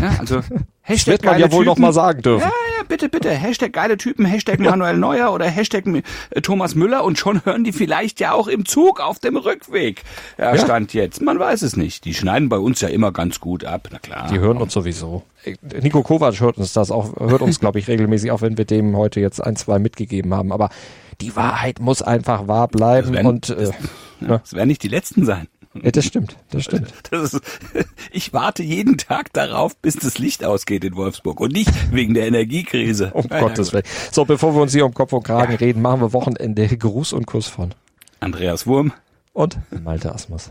Ja, 0.00 0.16
also 0.18 0.40
Das 0.88 0.98
Hashtag 0.98 1.12
wird 1.14 1.24
man 1.24 1.32
geile 1.34 1.46
ja 1.46 1.52
wohl 1.52 1.64
noch 1.64 1.74
Typen. 1.74 1.82
mal 1.82 1.92
sagen 1.92 2.22
dürfen. 2.22 2.42
Ja, 2.42 2.52
ja, 2.78 2.84
bitte, 2.86 3.08
bitte. 3.08 3.30
Hashtag 3.30 3.72
geile 3.72 3.96
Typen, 3.96 4.24
Hashtag 4.24 4.60
Manuel 4.60 4.96
Neuer 4.96 5.32
oder 5.32 5.46
Hashtag 5.46 5.84
äh, 6.30 6.40
Thomas 6.42 6.76
Müller 6.76 7.02
und 7.02 7.18
schon 7.18 7.44
hören 7.44 7.64
die 7.64 7.72
vielleicht 7.72 8.20
ja 8.20 8.30
auch 8.32 8.46
im 8.46 8.64
Zug 8.66 9.00
auf 9.00 9.18
dem 9.18 9.36
Rückweg. 9.36 10.04
Ja, 10.38 10.54
Ja. 10.54 10.60
Stand 10.60 10.94
jetzt. 10.94 11.20
Man 11.22 11.40
weiß 11.40 11.62
es 11.62 11.76
nicht. 11.76 12.04
Die 12.04 12.14
schneiden 12.14 12.48
bei 12.48 12.58
uns 12.58 12.80
ja 12.82 12.88
immer 12.88 13.10
ganz 13.10 13.40
gut 13.40 13.64
ab. 13.64 13.88
Na 13.90 13.98
klar. 13.98 14.28
Die 14.30 14.38
hören 14.38 14.58
uns 14.58 14.72
sowieso. 14.74 15.24
Äh, 15.42 15.56
Nico 15.82 16.04
Kovac 16.04 16.38
hört 16.38 16.56
uns 16.58 16.72
das 16.72 16.92
auch, 16.92 17.16
hört 17.18 17.42
uns, 17.42 17.58
glaube 17.58 17.80
ich, 17.80 17.88
regelmäßig, 17.88 18.30
auch 18.30 18.42
wenn 18.42 18.56
wir 18.56 18.64
dem 18.64 18.96
heute 18.96 19.18
jetzt 19.18 19.42
ein, 19.42 19.56
zwei 19.56 19.80
mitgegeben 19.80 20.34
haben. 20.34 20.52
Aber 20.52 20.68
die 21.20 21.34
Wahrheit 21.34 21.80
muss 21.80 22.00
einfach 22.00 22.46
wahr 22.46 22.68
bleiben 22.68 23.08
Das 23.08 23.16
werden- 23.16 23.26
und 23.26 23.50
äh, 23.50 23.72
Ja, 24.20 24.38
das 24.38 24.52
werden 24.52 24.68
nicht 24.68 24.84
die 24.84 24.88
letzten 24.88 25.24
sein. 25.24 25.48
Ja, 25.82 25.90
das 25.90 26.04
stimmt, 26.04 26.36
das 26.50 26.64
stimmt. 26.64 26.92
Das 27.10 27.34
ist, 27.34 27.40
ich 28.10 28.32
warte 28.32 28.62
jeden 28.62 28.98
Tag 28.98 29.32
darauf, 29.32 29.76
bis 29.76 29.96
das 29.96 30.18
Licht 30.18 30.44
ausgeht 30.44 30.84
in 30.84 30.96
Wolfsburg 30.96 31.40
und 31.40 31.52
nicht 31.52 31.70
wegen 31.92 32.14
der 32.14 32.26
Energiekrise. 32.26 33.12
Um 33.12 33.26
Ja, 33.30 33.40
Gottes 33.40 33.68
ja, 33.68 33.74
Willen. 33.74 33.84
So, 34.12 34.24
bevor 34.24 34.54
wir 34.54 34.62
uns 34.62 34.72
hier 34.72 34.86
um 34.86 34.94
Kopf 34.94 35.12
und 35.12 35.22
Kragen 35.22 35.54
reden, 35.56 35.82
machen 35.82 36.00
wir 36.00 36.12
Wochenende 36.12 36.66
Gruß 36.66 37.12
und 37.12 37.26
Kuss 37.26 37.46
von. 37.48 37.74
Andreas 38.20 38.66
Wurm. 38.66 38.92
Und 39.32 39.58
Malte 39.82 40.12
Asmus. 40.14 40.50